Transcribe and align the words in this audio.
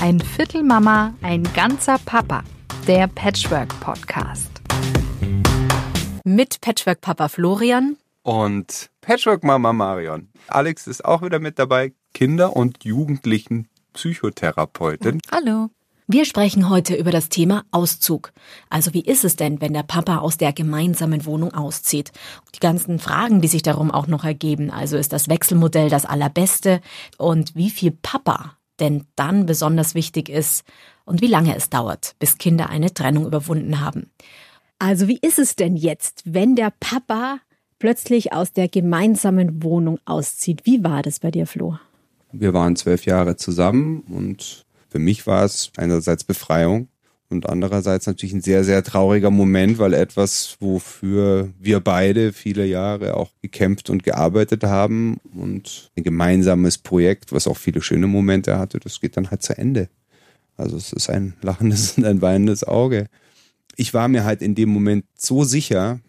Ein 0.00 0.18
Viertel 0.18 0.62
Mama, 0.62 1.12
ein 1.20 1.42
ganzer 1.52 1.98
Papa. 1.98 2.42
Der 2.86 3.06
Patchwork 3.06 3.68
Podcast. 3.80 4.50
Mit 6.24 6.58
Patchwork 6.62 7.02
Papa 7.02 7.28
Florian 7.28 7.98
und 8.22 8.88
Patchwork 9.02 9.44
Mama 9.44 9.74
Marion. 9.74 10.30
Alex 10.48 10.86
ist 10.86 11.04
auch 11.04 11.20
wieder 11.20 11.38
mit 11.38 11.58
dabei, 11.58 11.92
Kinder- 12.14 12.56
und 12.56 12.82
Jugendlichen 12.82 13.68
Psychotherapeutin. 13.92 15.20
Hallo. 15.30 15.68
Wir 16.06 16.24
sprechen 16.24 16.70
heute 16.70 16.94
über 16.94 17.10
das 17.10 17.28
Thema 17.28 17.64
Auszug. 17.70 18.32
Also 18.70 18.94
wie 18.94 19.02
ist 19.02 19.26
es 19.26 19.36
denn, 19.36 19.60
wenn 19.60 19.74
der 19.74 19.82
Papa 19.82 20.16
aus 20.16 20.38
der 20.38 20.54
gemeinsamen 20.54 21.26
Wohnung 21.26 21.52
auszieht? 21.52 22.10
Die 22.54 22.60
ganzen 22.60 23.00
Fragen, 23.00 23.42
die 23.42 23.48
sich 23.48 23.62
darum 23.62 23.90
auch 23.90 24.06
noch 24.06 24.24
ergeben. 24.24 24.70
Also 24.70 24.96
ist 24.96 25.12
das 25.12 25.28
Wechselmodell 25.28 25.90
das 25.90 26.06
allerbeste? 26.06 26.80
Und 27.18 27.54
wie 27.54 27.68
viel 27.68 27.90
Papa 27.90 28.56
denn 28.80 29.04
dann 29.16 29.46
besonders 29.46 29.94
wichtig 29.94 30.28
ist? 30.28 30.64
Und 31.04 31.20
wie 31.20 31.26
lange 31.26 31.56
es 31.56 31.70
dauert, 31.70 32.14
bis 32.18 32.38
Kinder 32.38 32.68
eine 32.70 32.92
Trennung 32.92 33.26
überwunden 33.26 33.80
haben? 33.80 34.10
Also 34.78 35.08
wie 35.08 35.18
ist 35.20 35.38
es 35.38 35.56
denn 35.56 35.76
jetzt, 35.76 36.22
wenn 36.24 36.56
der 36.56 36.72
Papa 36.80 37.40
plötzlich 37.78 38.32
aus 38.32 38.52
der 38.52 38.68
gemeinsamen 38.68 39.62
Wohnung 39.62 39.98
auszieht? 40.04 40.62
Wie 40.64 40.82
war 40.82 41.02
das 41.02 41.20
bei 41.20 41.30
dir, 41.30 41.46
Flo? 41.46 41.78
Wir 42.32 42.54
waren 42.54 42.76
zwölf 42.76 43.04
Jahre 43.06 43.36
zusammen 43.36 44.00
und 44.08 44.64
für 44.88 44.98
mich 44.98 45.26
war 45.26 45.44
es 45.44 45.72
einerseits 45.76 46.24
Befreiung 46.24 46.88
und 47.30 47.48
andererseits 47.48 48.06
natürlich 48.06 48.34
ein 48.34 48.42
sehr, 48.42 48.64
sehr 48.64 48.82
trauriger 48.82 49.30
Moment, 49.30 49.78
weil 49.78 49.94
etwas, 49.94 50.56
wofür 50.58 51.50
wir 51.58 51.78
beide 51.78 52.32
viele 52.32 52.66
Jahre 52.66 53.16
auch 53.16 53.30
gekämpft 53.40 53.88
und 53.88 54.02
gearbeitet 54.02 54.64
haben 54.64 55.18
und 55.34 55.92
ein 55.96 56.02
gemeinsames 56.02 56.78
Projekt, 56.78 57.32
was 57.32 57.46
auch 57.46 57.56
viele 57.56 57.82
schöne 57.82 58.08
Momente 58.08 58.58
hatte, 58.58 58.80
das 58.80 59.00
geht 59.00 59.16
dann 59.16 59.30
halt 59.30 59.42
zu 59.42 59.56
Ende. 59.56 59.88
Also 60.56 60.76
es 60.76 60.92
ist 60.92 61.08
ein 61.08 61.34
lachendes 61.40 61.92
und 61.96 62.04
ein 62.04 62.20
weinendes 62.20 62.64
Auge. 62.64 63.06
Ich 63.76 63.94
war 63.94 64.08
mir 64.08 64.24
halt 64.24 64.42
in 64.42 64.56
dem 64.56 64.68
Moment 64.68 65.04
so 65.16 65.44
sicher, 65.44 66.00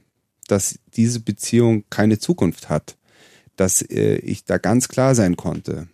dass 0.47 0.79
diese 0.95 1.19
Beziehung 1.19 1.85
keine 1.91 2.17
Zukunft 2.17 2.67
hat, 2.67 2.97
dass 3.55 3.83
äh, 3.83 4.15
ich 4.15 4.43
da 4.43 4.57
ganz 4.57 4.89
klar 4.89 5.13
sein 5.13 5.37
konnte. 5.37 5.87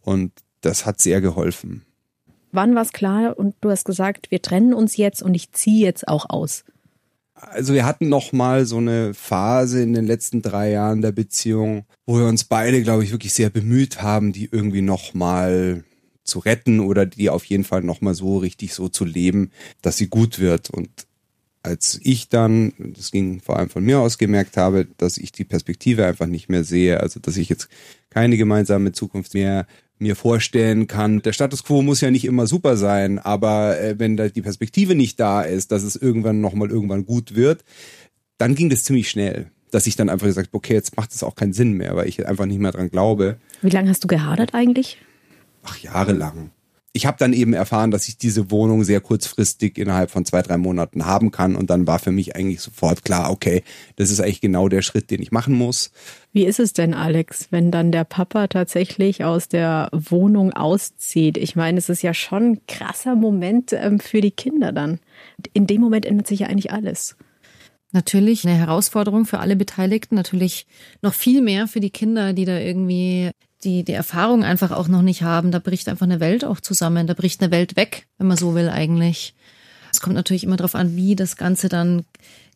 Und 0.00 0.32
das 0.62 0.86
hat 0.86 1.02
sehr 1.02 1.20
geholfen. 1.20 1.82
Wann 2.54 2.76
war 2.76 2.82
es 2.82 2.92
klar 2.92 3.36
und 3.36 3.56
du 3.62 3.70
hast 3.70 3.84
gesagt, 3.84 4.30
wir 4.30 4.40
trennen 4.40 4.74
uns 4.74 4.96
jetzt 4.96 5.24
und 5.24 5.34
ich 5.34 5.50
ziehe 5.50 5.84
jetzt 5.84 6.06
auch 6.06 6.30
aus? 6.30 6.62
Also 7.34 7.74
wir 7.74 7.84
hatten 7.84 8.08
noch 8.08 8.32
mal 8.32 8.64
so 8.64 8.76
eine 8.76 9.12
Phase 9.12 9.82
in 9.82 9.92
den 9.92 10.06
letzten 10.06 10.40
drei 10.40 10.70
Jahren 10.70 11.02
der 11.02 11.10
Beziehung, 11.10 11.84
wo 12.06 12.16
wir 12.16 12.26
uns 12.26 12.44
beide, 12.44 12.80
glaube 12.84 13.02
ich, 13.02 13.10
wirklich 13.10 13.34
sehr 13.34 13.50
bemüht 13.50 14.02
haben, 14.02 14.32
die 14.32 14.48
irgendwie 14.52 14.82
noch 14.82 15.14
mal 15.14 15.82
zu 16.22 16.38
retten 16.38 16.78
oder 16.78 17.06
die 17.06 17.28
auf 17.28 17.44
jeden 17.44 17.64
Fall 17.64 17.82
noch 17.82 18.00
mal 18.00 18.14
so 18.14 18.38
richtig 18.38 18.72
so 18.72 18.88
zu 18.88 19.04
leben, 19.04 19.50
dass 19.82 19.96
sie 19.96 20.06
gut 20.06 20.38
wird. 20.38 20.70
Und 20.70 20.90
als 21.64 21.98
ich 22.04 22.28
dann, 22.28 22.72
das 22.78 23.10
ging 23.10 23.40
vor 23.40 23.58
allem 23.58 23.68
von 23.68 23.84
mir 23.84 23.98
aus, 23.98 24.16
gemerkt 24.16 24.56
habe, 24.56 24.86
dass 24.96 25.18
ich 25.18 25.32
die 25.32 25.44
Perspektive 25.44 26.06
einfach 26.06 26.26
nicht 26.26 26.48
mehr 26.48 26.62
sehe, 26.62 27.00
also 27.00 27.18
dass 27.18 27.36
ich 27.36 27.48
jetzt 27.48 27.68
keine 28.10 28.36
gemeinsame 28.36 28.92
Zukunft 28.92 29.34
mehr 29.34 29.66
mir 29.98 30.16
vorstellen 30.16 30.86
kann. 30.86 31.22
Der 31.22 31.32
Status 31.32 31.64
quo 31.64 31.82
muss 31.82 32.00
ja 32.00 32.10
nicht 32.10 32.24
immer 32.24 32.46
super 32.46 32.76
sein, 32.76 33.18
aber 33.18 33.80
äh, 33.80 33.98
wenn 33.98 34.16
da 34.16 34.28
die 34.28 34.42
Perspektive 34.42 34.94
nicht 34.94 35.20
da 35.20 35.42
ist, 35.42 35.72
dass 35.72 35.82
es 35.82 35.96
irgendwann 35.96 36.40
nochmal 36.40 36.70
irgendwann 36.70 37.06
gut 37.06 37.34
wird, 37.34 37.64
dann 38.38 38.54
ging 38.54 38.70
das 38.70 38.84
ziemlich 38.84 39.08
schnell. 39.08 39.50
Dass 39.70 39.86
ich 39.86 39.96
dann 39.96 40.08
einfach 40.08 40.26
gesagt 40.26 40.48
habe, 40.48 40.56
okay, 40.56 40.74
jetzt 40.74 40.96
macht 40.96 41.12
es 41.12 41.22
auch 41.22 41.34
keinen 41.34 41.52
Sinn 41.52 41.72
mehr, 41.72 41.96
weil 41.96 42.08
ich 42.08 42.26
einfach 42.26 42.46
nicht 42.46 42.60
mehr 42.60 42.72
dran 42.72 42.90
glaube. 42.90 43.38
Wie 43.62 43.70
lange 43.70 43.90
hast 43.90 44.04
du 44.04 44.08
gehadert 44.08 44.54
eigentlich? 44.54 44.98
Ach, 45.62 45.78
jahrelang 45.78 46.50
ich 46.96 47.06
habe 47.06 47.16
dann 47.18 47.32
eben 47.32 47.54
erfahren, 47.54 47.90
dass 47.90 48.06
ich 48.06 48.18
diese 48.18 48.52
Wohnung 48.52 48.84
sehr 48.84 49.00
kurzfristig 49.00 49.78
innerhalb 49.78 50.12
von 50.12 50.24
zwei, 50.24 50.42
drei 50.42 50.56
Monaten 50.56 51.04
haben 51.04 51.32
kann. 51.32 51.56
Und 51.56 51.68
dann 51.68 51.88
war 51.88 51.98
für 51.98 52.12
mich 52.12 52.36
eigentlich 52.36 52.60
sofort 52.60 53.04
klar, 53.04 53.32
okay, 53.32 53.64
das 53.96 54.12
ist 54.12 54.20
eigentlich 54.20 54.40
genau 54.40 54.68
der 54.68 54.80
Schritt, 54.80 55.10
den 55.10 55.20
ich 55.20 55.32
machen 55.32 55.54
muss. 55.54 55.90
Wie 56.32 56.44
ist 56.44 56.60
es 56.60 56.72
denn, 56.72 56.94
Alex, 56.94 57.48
wenn 57.50 57.72
dann 57.72 57.90
der 57.90 58.04
Papa 58.04 58.46
tatsächlich 58.46 59.24
aus 59.24 59.48
der 59.48 59.88
Wohnung 59.92 60.52
auszieht? 60.52 61.36
Ich 61.36 61.56
meine, 61.56 61.78
es 61.78 61.88
ist 61.88 62.02
ja 62.02 62.14
schon 62.14 62.52
ein 62.52 62.60
krasser 62.68 63.16
Moment 63.16 63.72
ähm, 63.72 63.98
für 63.98 64.20
die 64.20 64.30
Kinder 64.30 64.70
dann. 64.70 65.00
In 65.52 65.66
dem 65.66 65.80
Moment 65.80 66.06
ändert 66.06 66.28
sich 66.28 66.40
ja 66.40 66.46
eigentlich 66.46 66.70
alles. 66.70 67.16
Natürlich 67.94 68.44
eine 68.44 68.56
Herausforderung 68.56 69.24
für 69.24 69.38
alle 69.38 69.54
Beteiligten, 69.54 70.16
natürlich 70.16 70.66
noch 71.00 71.14
viel 71.14 71.40
mehr 71.40 71.68
für 71.68 71.78
die 71.78 71.90
Kinder, 71.90 72.32
die 72.32 72.44
da 72.44 72.58
irgendwie 72.58 73.30
die, 73.62 73.84
die 73.84 73.92
Erfahrung 73.92 74.42
einfach 74.42 74.72
auch 74.72 74.88
noch 74.88 75.02
nicht 75.02 75.22
haben. 75.22 75.52
Da 75.52 75.60
bricht 75.60 75.88
einfach 75.88 76.04
eine 76.04 76.18
Welt 76.18 76.44
auch 76.44 76.60
zusammen. 76.60 77.06
Da 77.06 77.14
bricht 77.14 77.40
eine 77.40 77.52
Welt 77.52 77.76
weg, 77.76 78.08
wenn 78.18 78.26
man 78.26 78.36
so 78.36 78.56
will 78.56 78.68
eigentlich. 78.68 79.32
Es 79.92 80.00
kommt 80.00 80.16
natürlich 80.16 80.42
immer 80.42 80.56
darauf 80.56 80.74
an, 80.74 80.96
wie 80.96 81.14
das 81.14 81.36
Ganze 81.36 81.68
dann 81.68 82.04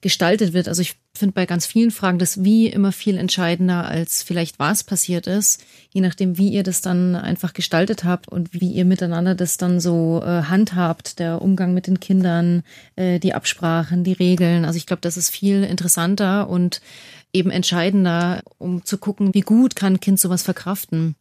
gestaltet 0.00 0.52
wird. 0.52 0.68
Also 0.68 0.82
ich 0.82 0.96
finde 1.14 1.34
bei 1.34 1.46
ganz 1.46 1.66
vielen 1.66 1.90
Fragen 1.90 2.18
das 2.18 2.44
Wie 2.44 2.68
immer 2.68 2.92
viel 2.92 3.16
entscheidender 3.16 3.86
als 3.86 4.22
vielleicht 4.22 4.58
was 4.58 4.84
passiert 4.84 5.26
ist, 5.26 5.64
je 5.90 6.00
nachdem, 6.00 6.38
wie 6.38 6.48
ihr 6.48 6.62
das 6.62 6.80
dann 6.80 7.16
einfach 7.16 7.52
gestaltet 7.52 8.04
habt 8.04 8.28
und 8.28 8.52
wie 8.52 8.72
ihr 8.72 8.84
miteinander 8.84 9.34
das 9.34 9.56
dann 9.56 9.80
so 9.80 10.22
äh, 10.22 10.42
handhabt, 10.42 11.18
der 11.18 11.42
Umgang 11.42 11.74
mit 11.74 11.86
den 11.86 12.00
Kindern, 12.00 12.62
äh, 12.96 13.18
die 13.18 13.34
Absprachen, 13.34 14.04
die 14.04 14.12
Regeln. 14.12 14.64
Also 14.64 14.76
ich 14.76 14.86
glaube, 14.86 15.00
das 15.00 15.16
ist 15.16 15.32
viel 15.32 15.64
interessanter 15.64 16.48
und 16.48 16.80
eben 17.32 17.50
entscheidender, 17.50 18.42
um 18.58 18.84
zu 18.84 18.98
gucken, 18.98 19.34
wie 19.34 19.40
gut 19.40 19.76
kann 19.76 19.94
ein 19.94 20.00
Kind 20.00 20.20
sowas 20.20 20.42
verkraften. 20.42 21.16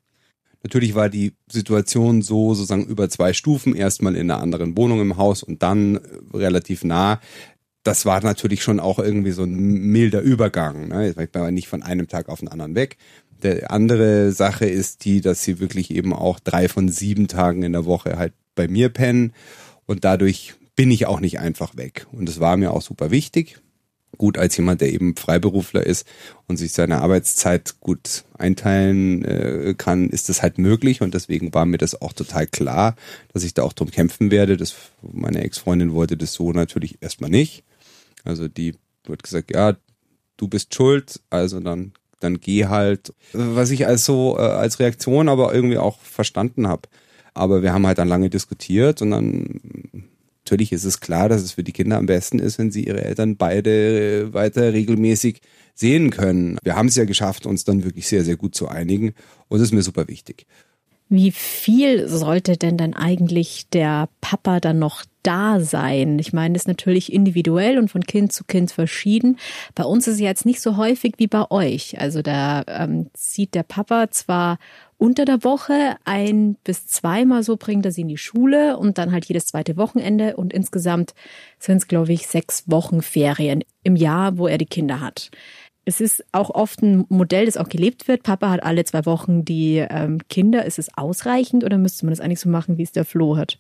Natürlich 0.64 0.96
war 0.96 1.10
die 1.10 1.34
Situation 1.50 2.22
so 2.22 2.54
sozusagen 2.54 2.86
über 2.86 3.10
zwei 3.10 3.34
Stufen, 3.34 3.76
erstmal 3.76 4.16
in 4.16 4.30
einer 4.30 4.42
anderen 4.42 4.76
Wohnung 4.76 5.00
im 5.02 5.18
Haus 5.18 5.44
und 5.44 5.64
dann 5.64 6.00
relativ 6.34 6.84
nah. 6.84 7.22
Das 7.88 8.06
war 8.06 8.22
natürlich 8.22 8.64
schon 8.64 8.82
auch 8.82 9.00
irgendwie 9.00 9.32
so 9.32 9.44
ein 9.44 9.56
milder 9.56 10.20
Übergang. 10.20 10.90
Ne? 10.90 11.10
Ich 11.10 11.34
war 11.34 11.52
nicht 11.52 11.70
von 11.70 11.84
einem 11.84 12.10
Tag 12.10 12.28
auf 12.28 12.40
den 12.40 12.50
anderen 12.50 12.76
weg. 12.76 12.98
Der 13.44 13.72
andere 13.72 14.34
Sache 14.34 14.66
ist 14.66 15.06
die, 15.06 15.22
dass 15.22 15.42
sie 15.42 15.62
wirklich 15.62 15.92
eben 15.92 16.12
auch 16.12 16.42
drei 16.42 16.68
von 16.68 16.90
sieben 16.90 17.30
Tagen 17.30 17.64
in 17.64 17.72
der 17.72 17.86
Woche 17.86 18.18
halt 18.18 18.34
bei 18.56 18.68
mir 18.68 18.90
pennen 18.90 19.32
und 19.86 20.04
dadurch 20.04 20.56
bin 20.76 20.92
ich 20.92 21.06
auch 21.06 21.22
nicht 21.22 21.40
einfach 21.40 21.78
weg. 21.78 22.08
Und 22.12 22.28
das 22.28 22.42
war 22.42 22.58
mir 22.58 22.74
auch 22.74 22.82
super 22.82 23.10
wichtig 23.10 23.62
gut 24.18 24.38
als 24.38 24.58
jemand, 24.58 24.82
der 24.82 24.92
eben 24.92 25.16
Freiberufler 25.16 25.86
ist 25.86 26.08
und 26.48 26.58
sich 26.58 26.72
seine 26.72 27.02
Arbeitszeit 27.02 27.80
gut 27.80 28.24
einteilen 28.38 29.24
äh, 29.24 29.76
kann, 29.78 30.10
ist 30.10 30.30
das 30.30 30.42
halt 30.42 30.58
möglich 30.58 31.02
und 31.02 31.14
deswegen 31.14 31.54
war 31.54 31.66
mir 31.66 31.78
das 31.78 32.02
auch 32.02 32.14
total 32.14 32.48
klar, 32.48 32.96
dass 33.34 33.44
ich 33.44 33.54
da 33.54 33.64
auch 33.64 33.74
drum 33.74 33.92
kämpfen 33.92 34.32
werde. 34.32 34.58
Das, 34.58 34.76
meine 35.02 35.44
Ex-Freundin 35.44 35.94
wollte 35.94 36.18
das 36.18 36.34
so 36.34 36.52
natürlich 36.52 36.98
erstmal 37.02 37.30
nicht. 37.30 37.64
Also 38.24 38.48
die 38.48 38.76
wird 39.06 39.24
gesagt, 39.24 39.52
ja, 39.54 39.76
du 40.38 40.48
bist 40.48 40.74
schuld, 40.74 41.22
also 41.30 41.60
dann 41.60 41.94
dann 42.20 42.40
geh 42.40 42.66
halt. 42.66 43.14
Was 43.34 43.70
ich 43.72 43.86
als 43.86 44.06
so 44.06 44.38
äh, 44.38 44.42
als 44.42 44.80
Reaktion 44.80 45.30
aber 45.30 45.54
irgendwie 45.54 45.78
auch 45.78 46.00
verstanden 46.00 46.68
habe. 46.68 46.90
Aber 47.34 47.62
wir 47.62 47.74
haben 47.74 47.86
halt 47.86 48.00
dann 48.00 48.08
lange 48.08 48.30
diskutiert 48.30 49.02
und 49.02 49.12
dann 49.12 49.60
natürlich 50.44 50.72
ist 50.72 50.86
es 50.86 51.00
klar, 51.00 51.30
dass 51.30 51.44
es 51.44 51.52
für 51.52 51.64
die 51.64 51.74
Kinder 51.74 51.98
am 51.98 52.08
besten 52.08 52.40
ist, 52.40 52.58
wenn 52.58 52.72
sie 52.72 52.86
ihre 52.86 53.04
Eltern 53.04 53.38
beide 53.38 54.34
weiter 54.34 54.74
regelmäßig 54.74 55.42
sehen 55.76 56.10
können. 56.10 56.58
Wir 56.64 56.76
haben 56.76 56.88
es 56.88 56.96
ja 56.96 57.06
geschafft, 57.06 57.46
uns 57.46 57.64
dann 57.64 57.84
wirklich 57.84 58.08
sehr, 58.08 58.24
sehr 58.24 58.38
gut 58.38 58.56
zu 58.56 58.68
einigen 58.68 59.14
und 59.50 59.60
das 59.60 59.68
ist 59.68 59.74
mir 59.74 59.84
super 59.84 60.08
wichtig. 60.08 60.48
Wie 61.10 61.32
viel 61.32 62.08
sollte 62.10 62.58
denn 62.58 62.76
dann 62.76 62.94
eigentlich 62.94 63.70
der 63.70 64.10
Papa 64.20 64.60
dann 64.60 64.80
noch 64.80 65.06
da 65.24 65.62
sein? 65.62 66.20
Ich 66.20 66.34
meine, 66.34 66.54
das 66.54 66.64
ist 66.64 66.68
natürlich 66.68 67.14
individuell 67.14 67.78
und 67.78 67.90
von 67.90 68.04
Kind 68.04 68.34
zu 68.34 68.44
Kind 68.44 68.72
verschieden. 68.72 69.38
Bei 69.74 69.86
uns 69.86 70.08
ist 70.08 70.16
es 70.16 70.20
jetzt 70.20 70.46
nicht 70.46 70.60
so 70.60 70.76
häufig 70.76 71.14
wie 71.18 71.28
bei 71.28 71.50
euch. 71.50 72.00
Also 72.00 72.22
da 72.22 72.64
ähm, 72.68 73.10
sieht 73.16 73.56
der 73.56 73.64
Papa 73.64 74.12
zwar 74.12 74.60
unter 74.98 75.26
der 75.26 75.44
Woche 75.44 75.96
ein 76.04 76.58
bis 76.64 76.88
zweimal 76.88 77.44
so 77.44 77.56
bringt 77.56 77.86
er 77.86 77.92
sie 77.92 78.02
in 78.02 78.08
die 78.08 78.18
Schule 78.18 78.78
und 78.78 78.98
dann 78.98 79.12
halt 79.12 79.26
jedes 79.26 79.46
zweite 79.46 79.78
Wochenende 79.78 80.36
und 80.36 80.52
insgesamt 80.52 81.14
sind 81.60 81.78
es, 81.78 81.88
glaube 81.88 82.12
ich, 82.12 82.28
sechs 82.28 82.64
Wochen 82.66 83.02
Ferien 83.02 83.64
im 83.84 83.96
Jahr, 83.96 84.38
wo 84.38 84.48
er 84.48 84.58
die 84.58 84.66
Kinder 84.66 85.00
hat. 85.00 85.30
Es 85.88 86.02
ist 86.02 86.26
auch 86.34 86.50
oft 86.50 86.82
ein 86.82 87.06
Modell, 87.08 87.46
das 87.46 87.56
auch 87.56 87.70
gelebt 87.70 88.10
wird. 88.10 88.24
Papa 88.24 88.50
hat 88.50 88.62
alle 88.62 88.84
zwei 88.84 89.06
Wochen 89.06 89.46
die 89.46 89.78
ähm, 89.78 90.20
Kinder. 90.28 90.66
Ist 90.66 90.80
es 90.80 90.98
ausreichend 90.98 91.64
oder 91.64 91.78
müsste 91.78 92.06
man 92.06 92.12
das 92.12 92.20
eigentlich 92.20 92.42
so 92.42 92.50
machen, 92.50 92.78
wie 92.78 92.84
es 92.84 92.92
der 92.92 93.06
Flo 93.06 93.38
hat? 93.38 93.58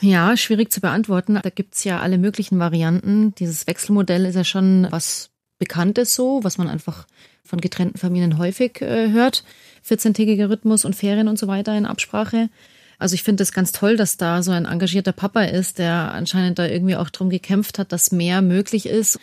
Ja, 0.00 0.36
schwierig 0.36 0.72
zu 0.72 0.80
beantworten. 0.80 1.38
Da 1.40 1.50
gibt's 1.50 1.84
ja 1.84 2.00
alle 2.00 2.18
möglichen 2.18 2.58
Varianten. 2.58 3.32
Dieses 3.36 3.68
Wechselmodell 3.68 4.24
ist 4.24 4.34
ja 4.34 4.42
schon 4.42 4.88
was 4.90 5.30
Bekanntes 5.60 6.10
so, 6.10 6.42
was 6.42 6.58
man 6.58 6.66
einfach 6.66 7.06
von 7.44 7.60
getrennten 7.60 7.98
Familien 7.98 8.38
häufig 8.38 8.82
äh, 8.82 9.12
hört. 9.12 9.44
14-tägiger 9.88 10.50
Rhythmus 10.50 10.84
und 10.84 10.96
Ferien 10.96 11.28
und 11.28 11.38
so 11.38 11.46
weiter 11.46 11.78
in 11.78 11.86
Absprache. 11.86 12.50
Also 12.98 13.14
ich 13.14 13.22
finde 13.22 13.44
es 13.44 13.52
ganz 13.52 13.70
toll, 13.70 13.96
dass 13.96 14.16
da 14.16 14.42
so 14.42 14.50
ein 14.50 14.64
engagierter 14.64 15.12
Papa 15.12 15.42
ist, 15.44 15.78
der 15.78 16.12
anscheinend 16.12 16.58
da 16.58 16.66
irgendwie 16.66 16.96
auch 16.96 17.10
drum 17.10 17.30
gekämpft 17.30 17.78
hat, 17.78 17.92
dass 17.92 18.10
mehr 18.10 18.42
möglich 18.42 18.86
ist. 18.86 19.20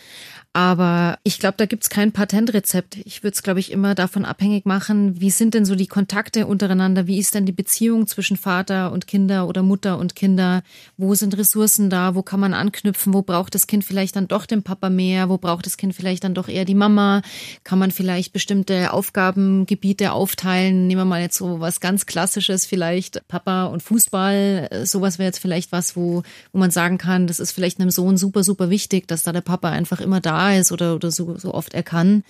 Aber 0.56 1.19
ich 1.24 1.40
glaube, 1.40 1.56
da 1.57 1.66
gibt's 1.66 1.90
kein 1.90 2.13
Patentrezept. 2.13 2.96
Ich 3.04 3.24
würde 3.24 3.34
es, 3.36 3.44
glaube 3.44 3.60
ich, 3.60 3.74
immer 3.74 3.94
davon 3.94 4.24
abhängig 4.24 4.66
machen, 4.66 5.19
wie 5.19 5.30
sind 5.30 5.54
denn 5.54 5.66
so 5.66 5.75
die 5.75 5.86
Kontakte 5.86 6.48
untereinander? 6.48 7.07
Wie 7.07 7.19
ist 7.19 7.36
denn 7.36 7.46
die 7.46 7.52
Beziehung 7.52 8.07
zwischen 8.07 8.38
Vater 8.38 8.94
und 8.94 9.06
Kinder 9.06 9.50
oder 9.50 9.63
Mutter 9.63 9.98
und 9.98 10.16
Kinder? 10.16 10.63
Wo 10.96 11.13
sind 11.13 11.38
Ressourcen 11.38 11.90
da? 11.90 12.16
Wo 12.16 12.22
kann 12.22 12.40
man 12.40 12.54
anknüpfen? 12.54 13.13
Wo 13.13 13.22
braucht 13.22 13.54
das 13.54 13.68
Kind 13.68 13.84
vielleicht 13.84 14.16
dann 14.16 14.30
doch 14.30 14.46
den 14.46 14.63
Papa 14.63 14.90
mehr? 14.90 15.28
Wo 15.28 15.38
braucht 15.38 15.66
das 15.66 15.75
Kind 15.75 15.94
vielleicht 15.94 16.24
dann 16.24 16.34
doch 16.34 16.48
eher 16.48 16.63
die 16.63 16.74
Mama? 16.74 17.22
Kann 17.66 17.78
man 17.78 17.92
vielleicht 17.92 18.31
bestimmte 18.31 18.94
Aufgabengebiete 18.94 20.13
aufteilen? 20.13 20.88
Nehmen 20.88 21.01
wir 21.01 21.06
mal 21.06 21.22
jetzt 21.22 21.38
so 21.38 21.60
was 21.60 21.81
ganz 21.81 22.06
Klassisches 22.06 22.66
vielleicht. 22.66 23.28
Papa 23.28 23.66
und 23.66 23.84
Fußball. 23.84 24.86
Sowas 24.86 25.19
wäre 25.19 25.28
jetzt 25.28 25.40
vielleicht 25.40 25.74
was, 25.74 25.98
wo, 25.98 26.24
wo 26.54 26.60
man 26.60 26.72
sagen 26.72 26.98
kann, 26.98 27.28
das 27.28 27.42
ist 27.42 27.51
vielleicht 27.51 27.81
einem 27.81 27.92
Sohn 27.92 28.16
super, 28.16 28.46
super 28.46 28.69
wichtig, 28.69 29.10
dass 29.10 29.22
da 29.22 29.34
der 29.34 29.42
Papa 29.42 29.68
einfach 29.68 30.00
immer 30.00 30.22
da 30.22 30.45
ist 30.54 30.72
oder, 30.72 30.96
oder 30.96 31.12
so, 31.12 31.38
so 31.38 31.54
oft 31.54 31.74
er 31.74 31.84
kann. 31.84 32.24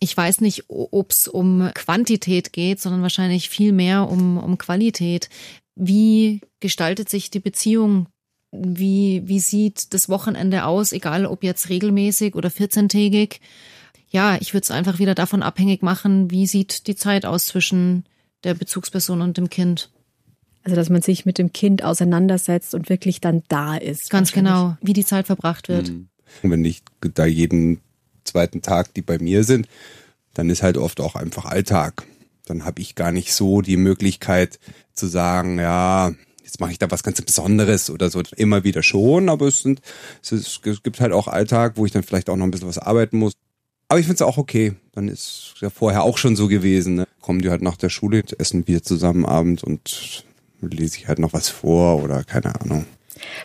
Ich 0.00 0.16
weiß 0.16 0.40
nicht, 0.40 0.64
ob 0.68 1.10
es 1.10 1.28
um 1.28 1.70
Quantität 1.74 2.52
geht, 2.52 2.80
sondern 2.80 3.02
wahrscheinlich 3.02 3.48
viel 3.48 3.72
mehr 3.72 4.08
um, 4.08 4.38
um 4.38 4.58
Qualität. 4.58 5.28
Wie 5.74 6.40
gestaltet 6.60 7.08
sich 7.08 7.30
die 7.30 7.40
Beziehung 7.40 8.06
wie, 8.52 9.22
wie 9.26 9.40
sieht 9.40 9.92
das 9.94 10.08
Wochenende 10.08 10.64
aus, 10.64 10.92
egal 10.92 11.26
ob 11.26 11.42
jetzt 11.42 11.68
regelmäßig 11.68 12.34
oder 12.34 12.48
14-tägig. 12.48 13.40
Ja, 14.08 14.36
ich 14.40 14.54
würde 14.54 14.62
es 14.62 14.70
einfach 14.70 14.98
wieder 14.98 15.14
davon 15.14 15.42
abhängig 15.42 15.82
machen, 15.82 16.30
wie 16.30 16.46
sieht 16.46 16.86
die 16.86 16.96
Zeit 16.96 17.26
aus 17.26 17.46
zwischen 17.46 18.04
der 18.44 18.54
Bezugsperson 18.54 19.20
und 19.20 19.36
dem 19.36 19.50
Kind. 19.50 19.90
Also, 20.62 20.76
dass 20.76 20.90
man 20.90 21.02
sich 21.02 21.26
mit 21.26 21.38
dem 21.38 21.52
Kind 21.52 21.84
auseinandersetzt 21.84 22.74
und 22.74 22.88
wirklich 22.88 23.20
dann 23.20 23.42
da 23.48 23.76
ist. 23.76 24.10
Ganz 24.10 24.32
genau, 24.32 24.76
wie 24.80 24.92
die 24.92 25.04
Zeit 25.04 25.26
verbracht 25.26 25.68
wird. 25.68 25.90
Mhm. 25.90 26.08
Wenn 26.42 26.64
ich 26.64 26.82
da 27.00 27.24
jeden 27.24 27.80
zweiten 28.24 28.62
Tag, 28.62 28.94
die 28.94 29.02
bei 29.02 29.18
mir 29.18 29.44
sind, 29.44 29.68
dann 30.34 30.50
ist 30.50 30.62
halt 30.62 30.76
oft 30.76 31.00
auch 31.00 31.14
einfach 31.14 31.46
Alltag. 31.46 32.04
Dann 32.44 32.64
habe 32.64 32.80
ich 32.80 32.94
gar 32.94 33.12
nicht 33.12 33.32
so 33.32 33.62
die 33.62 33.76
Möglichkeit 33.76 34.58
zu 34.92 35.06
sagen, 35.06 35.58
ja, 35.58 36.12
jetzt 36.44 36.60
mache 36.60 36.72
ich 36.72 36.78
da 36.78 36.90
was 36.90 37.02
ganz 37.02 37.20
Besonderes 37.20 37.90
oder 37.90 38.10
so. 38.10 38.22
Immer 38.36 38.64
wieder 38.64 38.82
schon, 38.82 39.28
aber 39.28 39.48
es, 39.48 39.62
sind, 39.62 39.80
es, 40.22 40.32
ist, 40.32 40.66
es 40.66 40.82
gibt 40.82 41.00
halt 41.00 41.12
auch 41.12 41.28
Alltag, 41.28 41.72
wo 41.76 41.86
ich 41.86 41.92
dann 41.92 42.02
vielleicht 42.02 42.30
auch 42.30 42.36
noch 42.36 42.44
ein 42.44 42.50
bisschen 42.50 42.68
was 42.68 42.78
arbeiten 42.78 43.18
muss. 43.18 43.34
Aber 43.88 44.00
ich 44.00 44.06
finde 44.06 44.16
es 44.16 44.22
auch 44.22 44.38
okay. 44.38 44.74
Dann 44.92 45.08
ist 45.08 45.54
ja 45.60 45.70
vorher 45.70 46.02
auch 46.02 46.18
schon 46.18 46.36
so 46.36 46.48
gewesen. 46.48 46.96
Ne? 46.96 47.06
Kommen 47.20 47.42
die 47.42 47.50
halt 47.50 47.62
nach 47.62 47.76
der 47.76 47.88
Schule, 47.88 48.22
essen 48.38 48.66
wir 48.66 48.82
zusammen 48.82 49.24
abends 49.24 49.62
und 49.62 50.24
lese 50.60 50.98
ich 50.98 51.08
halt 51.08 51.18
noch 51.18 51.32
was 51.32 51.48
vor 51.48 52.02
oder 52.02 52.24
keine 52.24 52.60
Ahnung. 52.60 52.86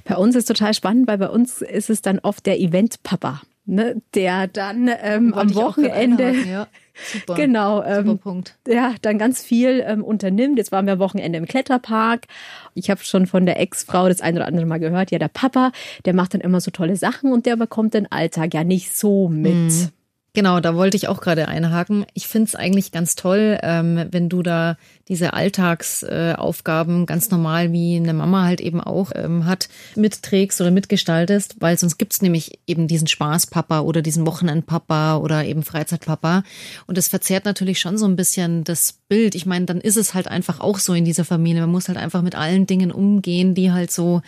Bei 0.04 0.16
uns 0.16 0.36
ist 0.36 0.46
total 0.46 0.74
spannend, 0.74 1.08
weil 1.08 1.18
bei 1.18 1.30
uns 1.30 1.62
ist 1.62 1.90
es 1.90 2.02
dann 2.02 2.20
oft 2.20 2.46
der 2.46 2.60
Event-Papa, 2.60 3.42
ne, 3.66 4.02
der 4.14 4.48
dann 4.48 4.90
ähm, 5.02 5.34
am 5.34 5.54
Wochenende 5.56 6.34
ja. 6.34 6.68
Super. 6.94 7.36
Genau. 7.36 7.84
Ähm, 7.84 8.06
Super 8.06 8.18
Punkt. 8.18 8.58
Ja, 8.68 8.96
dann 9.02 9.18
ganz 9.18 9.44
viel 9.44 9.84
ähm, 9.86 10.04
unternimmt. 10.04 10.58
Jetzt 10.58 10.72
waren 10.72 10.86
wir 10.86 10.94
am 10.94 11.00
Wochenende 11.00 11.38
im 11.38 11.48
Kletterpark. 11.48 12.28
Ich 12.74 12.90
habe 12.90 13.04
schon 13.04 13.28
von 13.28 13.46
der 13.46 13.60
Ex-Frau 13.60 14.08
das 14.08 14.22
ein 14.22 14.36
oder 14.36 14.48
andere 14.48 14.66
Mal 14.66 14.80
gehört. 14.80 15.12
Ja, 15.12 15.20
der 15.20 15.30
Papa, 15.30 15.72
der 16.06 16.14
macht 16.14 16.34
dann 16.34 16.42
immer 16.42 16.62
so 16.62 16.72
tolle 16.72 16.96
Sachen 16.96 17.32
und 17.32 17.46
der 17.46 17.56
bekommt 17.56 17.94
den 17.94 18.12
Alltag 18.12 18.54
ja 18.54 18.64
nicht 18.64 18.96
so 18.96 19.30
mit. 19.30 19.54
Mhm. 19.54 19.90
Genau, 20.34 20.62
da 20.62 20.76
wollte 20.76 20.96
ich 20.96 21.10
auch 21.10 21.20
gerade 21.20 21.50
einhaken. 21.50 22.06
Ich 22.14 22.28
finde 22.28 22.48
es 22.48 22.56
eigentlich 22.56 22.94
ganz 22.94 23.16
toll, 23.16 23.60
ähm, 23.64 24.08
wenn 24.12 24.30
du 24.30 24.42
da 24.42 24.78
diese 25.10 25.34
Alltagsaufgaben 25.34 27.04
äh, 27.04 27.06
ganz 27.06 27.30
normal, 27.32 27.74
wie 27.74 27.98
eine 27.98 28.14
Mama 28.14 28.46
halt 28.46 28.62
eben 28.62 28.80
auch 28.80 29.12
ähm, 29.14 29.46
hat, 29.46 29.68
mitträgst 29.98 30.62
oder 30.62 30.72
mitgestaltest, 30.72 31.58
weil 31.60 31.78
sonst 31.78 31.98
gibt's 31.98 32.22
nämlich 32.22 32.60
eben 32.66 32.88
diesen 32.88 33.08
Spaßpapa 33.08 33.82
oder 33.82 34.02
diesen 34.02 34.26
Wochenendpapa 34.26 35.18
oder 35.18 35.44
eben 35.44 35.64
Freizeitpapa. 35.64 36.44
Und 36.88 36.98
das 36.98 37.10
verzerrt 37.10 37.44
natürlich 37.44 37.82
schon 37.82 37.98
so 37.98 38.06
ein 38.06 38.16
bisschen 38.16 38.64
das 38.64 39.00
Bild. 39.10 39.36
Ich 39.36 39.46
meine, 39.46 39.66
dann 39.66 39.82
ist 39.82 39.98
es 39.98 40.14
halt 40.14 40.30
einfach 40.30 40.62
auch 40.62 40.80
so 40.80 40.94
in 40.94 41.04
dieser 41.04 41.26
Familie. 41.26 41.60
Man 41.60 41.72
muss 41.72 41.90
halt 41.90 41.98
einfach 41.98 42.22
mit 42.22 42.36
allen 42.36 42.68
Dingen 42.68 42.94
umgehen, 42.94 43.54
die 43.54 43.74
halt 43.74 43.92
so 43.92 44.22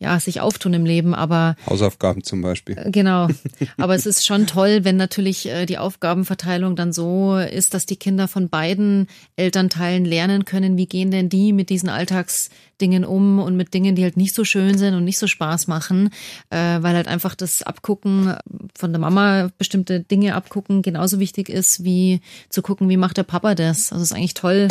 ja, 0.00 0.20
sich 0.20 0.40
auftun 0.40 0.74
im 0.74 0.86
Leben, 0.86 1.12
aber 1.12 1.56
Hausaufgaben 1.66 2.22
zum 2.22 2.40
Beispiel. 2.40 2.78
Äh, 2.78 2.90
genau. 2.90 3.28
Aber 3.76 3.96
es 3.96 4.06
ist 4.06 4.24
schon 4.24 4.46
toll, 4.46 4.84
wenn 4.84 4.96
natürlich 4.96 5.48
äh, 5.48 5.66
die 5.66 5.78
Aufgabenverteilung 5.78 6.76
dann 6.76 6.92
so 6.92 7.36
ist, 7.36 7.74
dass 7.74 7.84
die 7.84 7.96
Kinder 7.96 8.28
von 8.28 8.48
beiden 8.48 9.08
Elternteilen 9.36 10.04
lernen 10.04 10.44
können, 10.44 10.76
wie 10.76 10.86
gehen 10.86 11.10
denn 11.10 11.28
die 11.28 11.52
mit 11.52 11.68
diesen 11.68 11.88
Alltagsdingen 11.88 13.04
um 13.04 13.40
und 13.40 13.56
mit 13.56 13.74
Dingen, 13.74 13.96
die 13.96 14.04
halt 14.04 14.16
nicht 14.16 14.34
so 14.34 14.44
schön 14.44 14.78
sind 14.78 14.94
und 14.94 15.04
nicht 15.04 15.18
so 15.18 15.26
Spaß 15.26 15.66
machen, 15.66 16.10
äh, 16.50 16.56
weil 16.56 16.94
halt 16.94 17.08
einfach 17.08 17.34
das 17.34 17.62
Abgucken 17.62 18.36
von 18.76 18.92
der 18.92 19.00
Mama 19.00 19.50
bestimmte 19.58 20.00
Dinge 20.00 20.36
abgucken 20.36 20.82
genauso 20.82 21.18
wichtig 21.18 21.48
ist, 21.48 21.82
wie 21.82 22.20
zu 22.50 22.62
gucken, 22.62 22.88
wie 22.88 22.96
macht 22.96 23.16
der 23.16 23.24
Papa 23.24 23.56
das. 23.56 23.90
Also 23.90 24.02
es 24.02 24.10
ist 24.12 24.16
eigentlich 24.16 24.34
toll, 24.34 24.68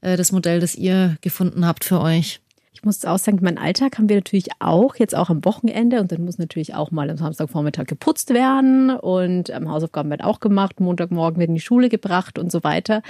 das 0.00 0.32
Modell, 0.32 0.60
das 0.60 0.74
ihr 0.74 1.18
gefunden 1.20 1.66
habt 1.66 1.84
für 1.84 2.00
euch. 2.00 2.40
Ich 2.80 2.86
muss 2.86 3.04
auch 3.04 3.18
sagen, 3.18 3.40
mein 3.42 3.58
Alltag 3.58 3.98
haben 3.98 4.08
wir 4.08 4.16
natürlich 4.16 4.48
auch, 4.58 4.96
jetzt 4.96 5.14
auch 5.14 5.28
am 5.28 5.44
Wochenende 5.44 6.00
und 6.00 6.12
dann 6.12 6.24
muss 6.24 6.38
natürlich 6.38 6.74
auch 6.74 6.90
mal 6.90 7.10
am 7.10 7.18
Samstagvormittag 7.18 7.84
geputzt 7.84 8.32
werden 8.32 8.88
und 8.88 9.50
ähm, 9.50 9.70
Hausaufgaben 9.70 10.08
werden 10.08 10.22
auch 10.22 10.40
gemacht, 10.40 10.80
Montagmorgen 10.80 11.38
wird 11.38 11.50
in 11.50 11.56
die 11.56 11.60
Schule 11.60 11.90
gebracht 11.90 12.38
und 12.38 12.50
so 12.50 12.64
weiter. 12.64 13.02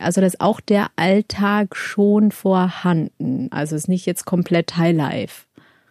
Also 0.00 0.22
da 0.22 0.26
ist 0.26 0.40
auch 0.40 0.60
der 0.60 0.86
Alltag 0.96 1.76
schon 1.76 2.32
vorhanden. 2.32 3.48
Also 3.50 3.76
ist 3.76 3.86
nicht 3.86 4.06
jetzt 4.06 4.24
komplett 4.24 4.78
Highlife. 4.78 5.44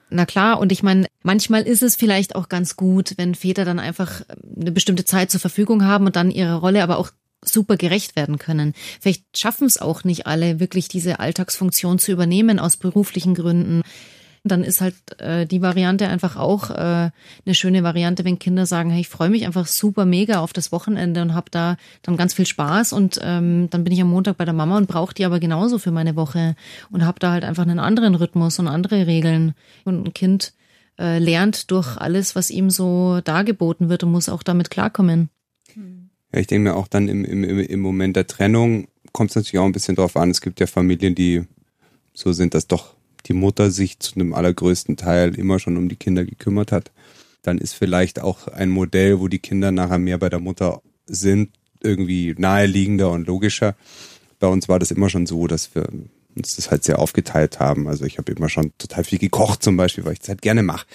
Na 0.10 0.26
klar, 0.26 0.60
und 0.60 0.72
ich 0.72 0.82
meine, 0.82 1.06
manchmal 1.22 1.62
ist 1.62 1.84
es 1.84 1.96
vielleicht 1.96 2.36
auch 2.36 2.50
ganz 2.50 2.76
gut, 2.76 3.14
wenn 3.18 3.36
Väter 3.36 3.66
dann 3.66 3.78
einfach 3.78 4.24
eine 4.60 4.72
bestimmte 4.72 5.06
Zeit 5.06 5.30
zur 5.30 5.40
Verfügung 5.40 5.86
haben 5.86 6.08
und 6.08 6.16
dann 6.16 6.32
ihre 6.32 6.56
Rolle 6.56 6.82
aber 6.82 6.98
auch 6.98 7.12
super 7.44 7.78
gerecht 7.78 8.16
werden 8.16 8.38
können. 8.38 8.74
Vielleicht 9.00 9.38
schaffen 9.38 9.66
es 9.66 9.82
auch 9.82 10.04
nicht 10.04 10.28
alle, 10.28 10.60
wirklich 10.60 10.88
diese 10.88 11.20
Alltagsfunktion 11.20 12.00
zu 12.00 12.12
übernehmen 12.12 12.60
aus 12.60 12.78
beruflichen 12.78 13.36
Gründen. 13.36 13.82
Dann 14.44 14.64
ist 14.64 14.82
halt 14.82 14.96
äh, 15.20 15.46
die 15.46 15.62
Variante 15.62 16.08
einfach 16.08 16.36
auch 16.36 16.72
äh, 16.72 16.74
eine 16.74 17.54
schöne 17.54 17.84
Variante, 17.84 18.26
wenn 18.26 18.40
Kinder 18.40 18.66
sagen, 18.66 18.90
hey, 18.90 19.02
ich 19.02 19.08
freue 19.08 19.30
mich 19.30 19.46
einfach 19.46 19.68
super 19.68 20.06
mega 20.06 20.40
auf 20.40 20.52
das 20.52 20.72
Wochenende 20.72 21.22
und 21.22 21.36
habe 21.36 21.52
da 21.52 21.78
dann 22.02 22.18
ganz 22.18 22.34
viel 22.34 22.48
Spaß 22.48 22.94
und 22.94 23.20
ähm, 23.22 23.70
dann 23.70 23.84
bin 23.84 23.94
ich 23.94 24.02
am 24.02 24.10
Montag 24.10 24.38
bei 24.38 24.46
der 24.46 24.56
Mama 24.56 24.78
und 24.78 24.88
brauche 24.88 25.14
die 25.14 25.26
aber 25.26 25.40
genauso 25.40 25.78
für 25.78 25.92
meine 25.92 26.16
Woche 26.16 26.56
und 26.90 27.06
habe 27.06 27.20
da 27.20 27.32
halt 27.32 27.44
einfach 27.44 27.64
einen 27.64 27.78
anderen 27.78 28.16
Rhythmus 28.16 28.58
und 28.58 28.68
andere 28.68 29.06
Regeln. 29.06 29.54
Und 29.86 30.08
ein 30.08 30.14
Kind 30.14 30.54
äh, 31.00 31.20
lernt 31.20 31.70
durch 31.70 31.98
alles, 31.98 32.36
was 32.36 32.50
ihm 32.50 32.72
so 32.72 33.22
dargeboten 33.24 33.90
wird 33.90 34.04
und 34.04 34.12
muss 34.12 34.28
auch 34.28 34.42
damit 34.42 34.72
klarkommen. 34.72 35.30
Ja, 36.34 36.40
ich 36.40 36.48
denke 36.48 36.70
mir 36.70 36.76
auch 36.76 36.88
dann 36.88 37.08
im, 37.08 37.26
im, 37.26 37.60
im 37.60 37.80
Moment 37.80 38.16
der 38.16 38.28
Trennung 38.28 38.88
kommt 39.12 39.32
es 39.32 39.36
natürlich 39.36 39.60
auch 39.60 39.66
ein 39.66 39.74
bisschen 39.74 39.96
drauf 39.96 40.16
an. 40.16 40.32
Es 40.32 40.42
gibt 40.42 40.60
ja 40.60 40.68
Familien, 40.68 41.16
die 41.16 41.44
so 42.14 42.32
sind, 42.32 42.54
dass 42.54 42.68
doch 42.68 42.94
die 43.26 43.34
Mutter 43.34 43.72
sich 43.72 44.00
zu 44.00 44.16
einem 44.16 44.34
allergrößten 44.34 44.98
Teil 44.98 45.36
immer 45.38 45.60
schon 45.60 45.78
um 45.78 45.90
die 45.90 45.96
Kinder 45.96 46.26
gekümmert 46.26 46.72
hat. 46.72 46.92
Dann 47.42 47.58
ist 47.58 47.74
vielleicht 47.74 48.22
auch 48.22 48.48
ein 48.48 48.70
Modell, 48.70 49.20
wo 49.20 49.28
die 49.28 49.40
Kinder 49.40 49.72
nachher 49.72 50.00
mehr 50.00 50.18
bei 50.18 50.30
der 50.30 50.40
Mutter 50.40 50.82
sind, 51.06 51.50
irgendwie 51.82 52.36
naheliegender 52.38 53.12
und 53.12 53.28
logischer. 53.28 53.76
Bei 54.40 54.48
uns 54.48 54.70
war 54.70 54.80
das 54.80 54.92
immer 54.92 55.10
schon 55.10 55.26
so, 55.26 55.48
dass 55.48 55.76
wir 55.76 55.88
uns 56.36 56.56
das 56.56 56.72
halt 56.72 56.84
sehr 56.84 57.00
aufgeteilt 57.00 57.60
haben. 57.60 57.88
Also 57.88 58.06
ich 58.06 58.18
habe 58.18 58.32
immer 58.32 58.50
schon 58.50 58.72
total 58.78 59.04
viel 59.04 59.20
gekocht 59.20 59.64
zum 59.64 59.78
Beispiel, 59.78 60.06
weil 60.06 60.14
ich 60.14 60.20
das 60.20 60.30
halt 60.30 60.42
gerne 60.42 60.64
mache. 60.64 60.86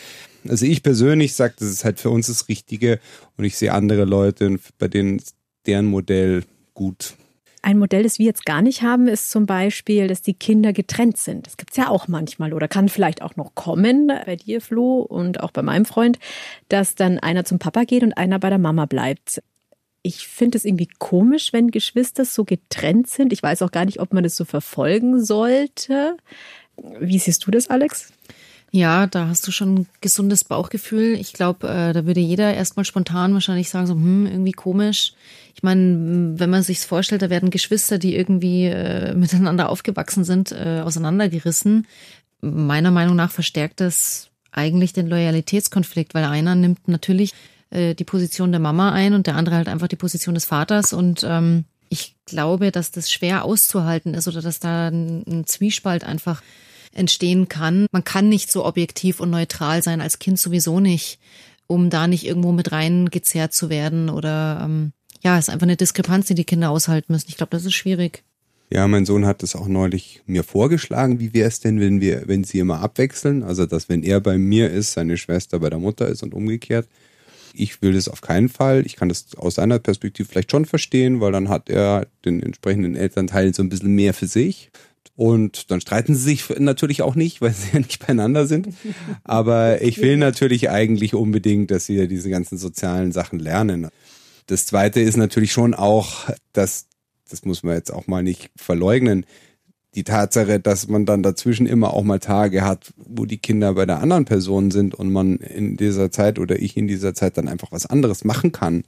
Also 0.50 0.66
ich 0.66 0.82
persönlich 0.82 1.34
sage, 1.34 1.54
das 1.58 1.68
ist 1.68 1.84
halt 1.84 2.00
für 2.00 2.10
uns 2.10 2.26
das 2.26 2.48
Richtige 2.48 3.00
und 3.36 3.44
ich 3.44 3.56
sehe 3.56 3.72
andere 3.72 4.04
Leute, 4.04 4.58
bei 4.78 4.88
denen 4.88 5.22
deren 5.66 5.86
Modell 5.86 6.44
gut. 6.74 7.14
Ein 7.62 7.78
Modell, 7.78 8.04
das 8.04 8.20
wir 8.20 8.26
jetzt 8.26 8.46
gar 8.46 8.62
nicht 8.62 8.82
haben, 8.82 9.08
ist 9.08 9.28
zum 9.28 9.44
Beispiel, 9.44 10.06
dass 10.06 10.22
die 10.22 10.34
Kinder 10.34 10.72
getrennt 10.72 11.16
sind. 11.16 11.48
Das 11.48 11.56
gibt's 11.56 11.76
ja 11.76 11.88
auch 11.88 12.06
manchmal 12.06 12.52
oder 12.52 12.68
kann 12.68 12.88
vielleicht 12.88 13.22
auch 13.22 13.34
noch 13.34 13.56
kommen 13.56 14.06
bei 14.06 14.36
dir, 14.36 14.60
Flo, 14.60 15.00
und 15.00 15.40
auch 15.40 15.50
bei 15.50 15.62
meinem 15.62 15.84
Freund, 15.84 16.20
dass 16.68 16.94
dann 16.94 17.18
einer 17.18 17.44
zum 17.44 17.58
Papa 17.58 17.82
geht 17.82 18.04
und 18.04 18.12
einer 18.12 18.38
bei 18.38 18.50
der 18.50 18.58
Mama 18.58 18.86
bleibt. 18.86 19.42
Ich 20.02 20.28
finde 20.28 20.58
es 20.58 20.64
irgendwie 20.64 20.88
komisch, 21.00 21.52
wenn 21.52 21.72
Geschwister 21.72 22.24
so 22.24 22.44
getrennt 22.44 23.10
sind. 23.10 23.32
Ich 23.32 23.42
weiß 23.42 23.62
auch 23.62 23.72
gar 23.72 23.84
nicht, 23.84 23.98
ob 23.98 24.12
man 24.12 24.22
das 24.22 24.36
so 24.36 24.44
verfolgen 24.44 25.24
sollte. 25.24 26.16
Wie 27.00 27.18
siehst 27.18 27.44
du 27.44 27.50
das, 27.50 27.68
Alex? 27.68 28.12
Ja, 28.72 29.06
da 29.06 29.28
hast 29.28 29.46
du 29.46 29.52
schon 29.52 29.74
ein 29.74 29.86
gesundes 30.00 30.44
Bauchgefühl. 30.44 31.14
Ich 31.14 31.32
glaube, 31.32 31.68
äh, 31.68 31.92
da 31.92 32.04
würde 32.04 32.20
jeder 32.20 32.52
erstmal 32.52 32.84
spontan 32.84 33.32
wahrscheinlich 33.32 33.70
sagen, 33.70 33.86
so, 33.86 33.94
hm, 33.94 34.26
irgendwie 34.26 34.52
komisch. 34.52 35.14
Ich 35.54 35.62
meine, 35.62 36.38
wenn 36.38 36.50
man 36.50 36.62
sich's 36.62 36.84
vorstellt, 36.84 37.22
da 37.22 37.30
werden 37.30 37.50
Geschwister, 37.50 37.98
die 37.98 38.16
irgendwie 38.16 38.66
äh, 38.66 39.14
miteinander 39.16 39.70
aufgewachsen 39.70 40.24
sind, 40.24 40.52
äh, 40.52 40.80
auseinandergerissen. 40.84 41.86
Meiner 42.40 42.90
Meinung 42.90 43.16
nach 43.16 43.30
verstärkt 43.30 43.80
das 43.80 44.28
eigentlich 44.52 44.92
den 44.92 45.06
Loyalitätskonflikt, 45.06 46.14
weil 46.14 46.24
einer 46.24 46.54
nimmt 46.54 46.88
natürlich 46.88 47.34
äh, 47.70 47.94
die 47.94 48.04
Position 48.04 48.52
der 48.52 48.60
Mama 48.60 48.92
ein 48.92 49.14
und 49.14 49.26
der 49.26 49.36
andere 49.36 49.56
halt 49.56 49.68
einfach 49.68 49.88
die 49.88 49.96
Position 49.96 50.34
des 50.34 50.44
Vaters 50.44 50.92
und 50.92 51.24
ähm, 51.24 51.64
ich 51.88 52.16
glaube, 52.26 52.72
dass 52.72 52.90
das 52.90 53.10
schwer 53.10 53.44
auszuhalten 53.44 54.14
ist 54.14 54.26
oder 54.26 54.42
dass 54.42 54.58
da 54.58 54.88
ein, 54.88 55.24
ein 55.26 55.46
Zwiespalt 55.46 56.04
einfach 56.04 56.42
entstehen 56.96 57.48
kann. 57.48 57.86
Man 57.92 58.04
kann 58.04 58.28
nicht 58.28 58.50
so 58.50 58.64
objektiv 58.64 59.20
und 59.20 59.30
neutral 59.30 59.82
sein, 59.82 60.00
als 60.00 60.18
Kind 60.18 60.38
sowieso 60.40 60.80
nicht. 60.80 61.18
um 61.66 61.90
da 61.90 62.06
nicht 62.06 62.24
irgendwo 62.24 62.52
mit 62.52 62.72
reingezerrt 62.72 63.52
zu 63.52 63.70
werden 63.70 64.08
oder 64.08 64.60
ähm, 64.64 64.92
ja, 65.22 65.38
ist 65.38 65.50
einfach 65.50 65.66
eine 65.66 65.76
Diskrepanz, 65.76 66.26
die 66.26 66.34
die 66.34 66.44
Kinder 66.44 66.70
aushalten 66.70 67.12
müssen. 67.12 67.26
Ich 67.28 67.36
glaube, 67.36 67.50
das 67.50 67.64
ist 67.64 67.74
schwierig. 67.74 68.22
Ja, 68.72 68.86
mein 68.88 69.06
Sohn 69.06 69.26
hat 69.26 69.42
es 69.42 69.54
auch 69.54 69.68
neulich 69.68 70.22
mir 70.26 70.42
vorgeschlagen, 70.42 71.20
wie 71.20 71.32
wäre 71.32 71.48
es 71.48 71.60
denn, 71.60 71.80
wenn 71.80 72.00
wir, 72.00 72.24
wenn 72.26 72.42
sie 72.42 72.58
immer 72.58 72.80
abwechseln, 72.80 73.44
also 73.44 73.64
dass 73.64 73.88
wenn 73.88 74.02
er 74.02 74.20
bei 74.20 74.38
mir 74.38 74.70
ist, 74.70 74.92
seine 74.92 75.16
Schwester 75.16 75.60
bei 75.60 75.70
der 75.70 75.78
Mutter 75.78 76.08
ist 76.08 76.22
und 76.22 76.34
umgekehrt. 76.34 76.88
Ich 77.52 77.80
will 77.80 77.94
das 77.94 78.08
auf 78.08 78.20
keinen 78.20 78.48
Fall. 78.48 78.84
Ich 78.84 78.96
kann 78.96 79.08
das 79.08 79.34
aus 79.36 79.54
seiner 79.54 79.78
Perspektive 79.78 80.28
vielleicht 80.28 80.50
schon 80.50 80.66
verstehen, 80.66 81.20
weil 81.20 81.32
dann 81.32 81.48
hat 81.48 81.70
er 81.70 82.06
den 82.24 82.42
entsprechenden 82.42 82.96
Elternteil 82.96 83.54
so 83.54 83.62
ein 83.62 83.68
bisschen 83.68 83.94
mehr 83.94 84.14
für 84.14 84.26
sich. 84.26 84.70
Und 85.16 85.70
dann 85.70 85.80
streiten 85.80 86.14
sie 86.14 86.22
sich 86.22 86.58
natürlich 86.58 87.00
auch 87.00 87.14
nicht, 87.14 87.40
weil 87.40 87.52
sie 87.52 87.68
ja 87.72 87.78
nicht 87.78 88.06
beieinander 88.06 88.46
sind. 88.46 88.68
Aber 89.24 89.82
ich 89.82 90.00
will 90.00 90.18
natürlich 90.18 90.70
eigentlich 90.70 91.14
unbedingt, 91.14 91.70
dass 91.70 91.86
sie 91.86 92.06
diese 92.06 92.30
ganzen 92.30 92.58
sozialen 92.58 93.12
Sachen 93.12 93.38
lernen. 93.38 93.88
Das 94.46 94.66
zweite 94.66 95.00
ist 95.00 95.16
natürlich 95.16 95.52
schon 95.52 95.74
auch, 95.74 96.30
dass, 96.52 96.86
das 97.28 97.44
muss 97.44 97.62
man 97.62 97.74
jetzt 97.74 97.92
auch 97.92 98.06
mal 98.06 98.22
nicht 98.22 98.50
verleugnen, 98.56 99.26
die 99.96 100.04
Tatsache, 100.04 100.60
dass 100.60 100.88
man 100.88 101.06
dann 101.06 101.22
dazwischen 101.22 101.66
immer 101.66 101.94
auch 101.94 102.04
mal 102.04 102.18
Tage 102.18 102.62
hat, 102.62 102.92
wo 102.96 103.24
die 103.24 103.38
Kinder 103.38 103.72
bei 103.72 103.86
der 103.86 104.00
anderen 104.00 104.26
Person 104.26 104.70
sind 104.70 104.94
und 104.94 105.10
man 105.10 105.38
in 105.38 105.78
dieser 105.78 106.10
Zeit 106.10 106.38
oder 106.38 106.60
ich 106.60 106.76
in 106.76 106.86
dieser 106.86 107.14
Zeit 107.14 107.38
dann 107.38 107.48
einfach 107.48 107.72
was 107.72 107.86
anderes 107.86 108.22
machen 108.22 108.52
kann. 108.52 108.84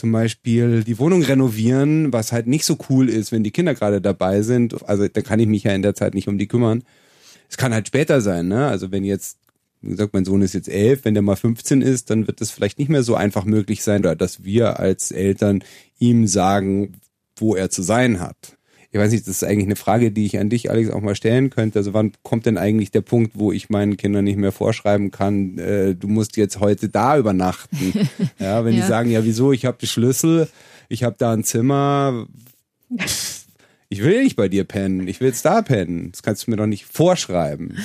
Zum 0.00 0.12
Beispiel 0.12 0.82
die 0.82 0.98
Wohnung 0.98 1.22
renovieren, 1.22 2.10
was 2.10 2.32
halt 2.32 2.46
nicht 2.46 2.64
so 2.64 2.78
cool 2.88 3.10
ist, 3.10 3.32
wenn 3.32 3.44
die 3.44 3.50
Kinder 3.50 3.74
gerade 3.74 4.00
dabei 4.00 4.40
sind. 4.40 4.88
Also 4.88 5.06
da 5.06 5.20
kann 5.20 5.40
ich 5.40 5.46
mich 5.46 5.64
ja 5.64 5.74
in 5.74 5.82
der 5.82 5.94
Zeit 5.94 6.14
nicht 6.14 6.26
um 6.26 6.38
die 6.38 6.48
kümmern. 6.48 6.84
Es 7.50 7.58
kann 7.58 7.74
halt 7.74 7.86
später 7.86 8.22
sein, 8.22 8.48
ne? 8.48 8.66
Also 8.66 8.90
wenn 8.92 9.04
jetzt 9.04 9.36
wie 9.82 9.90
gesagt, 9.90 10.14
mein 10.14 10.24
Sohn 10.24 10.40
ist 10.40 10.54
jetzt 10.54 10.70
elf, 10.70 11.04
wenn 11.04 11.12
der 11.12 11.22
mal 11.22 11.36
15 11.36 11.82
ist, 11.82 12.08
dann 12.08 12.26
wird 12.26 12.40
es 12.40 12.50
vielleicht 12.50 12.78
nicht 12.78 12.88
mehr 12.88 13.02
so 13.02 13.14
einfach 13.14 13.44
möglich 13.44 13.82
sein, 13.82 14.00
dass 14.00 14.42
wir 14.42 14.80
als 14.80 15.10
Eltern 15.10 15.62
ihm 15.98 16.26
sagen, 16.26 16.94
wo 17.36 17.54
er 17.54 17.68
zu 17.68 17.82
sein 17.82 18.20
hat. 18.20 18.56
Ich 18.92 18.98
weiß 18.98 19.12
nicht, 19.12 19.26
das 19.28 19.36
ist 19.36 19.44
eigentlich 19.44 19.66
eine 19.66 19.76
Frage, 19.76 20.10
die 20.10 20.26
ich 20.26 20.38
an 20.38 20.50
dich, 20.50 20.68
Alex, 20.68 20.90
auch 20.90 21.00
mal 21.00 21.14
stellen 21.14 21.50
könnte. 21.50 21.78
Also 21.78 21.94
wann 21.94 22.12
kommt 22.24 22.46
denn 22.46 22.58
eigentlich 22.58 22.90
der 22.90 23.02
Punkt, 23.02 23.32
wo 23.34 23.52
ich 23.52 23.70
meinen 23.70 23.96
Kindern 23.96 24.24
nicht 24.24 24.36
mehr 24.36 24.50
vorschreiben 24.50 25.12
kann, 25.12 25.58
äh, 25.58 25.94
du 25.94 26.08
musst 26.08 26.36
jetzt 26.36 26.58
heute 26.58 26.88
da 26.88 27.16
übernachten? 27.16 27.92
ja, 28.40 28.64
wenn 28.64 28.74
ja. 28.74 28.82
die 28.82 28.88
sagen, 28.88 29.10
ja, 29.10 29.24
wieso, 29.24 29.52
ich 29.52 29.64
habe 29.64 29.78
die 29.80 29.86
Schlüssel, 29.86 30.48
ich 30.88 31.04
habe 31.04 31.14
da 31.18 31.32
ein 31.32 31.44
Zimmer. 31.44 32.26
Ich 33.88 34.02
will 34.02 34.24
nicht 34.24 34.34
bei 34.34 34.48
dir 34.48 34.64
pennen, 34.64 35.06
ich 35.06 35.20
will 35.20 35.28
jetzt 35.28 35.44
da 35.44 35.62
pennen. 35.62 36.10
Das 36.10 36.24
kannst 36.24 36.46
du 36.46 36.50
mir 36.50 36.56
doch 36.56 36.66
nicht 36.66 36.84
vorschreiben. 36.84 37.76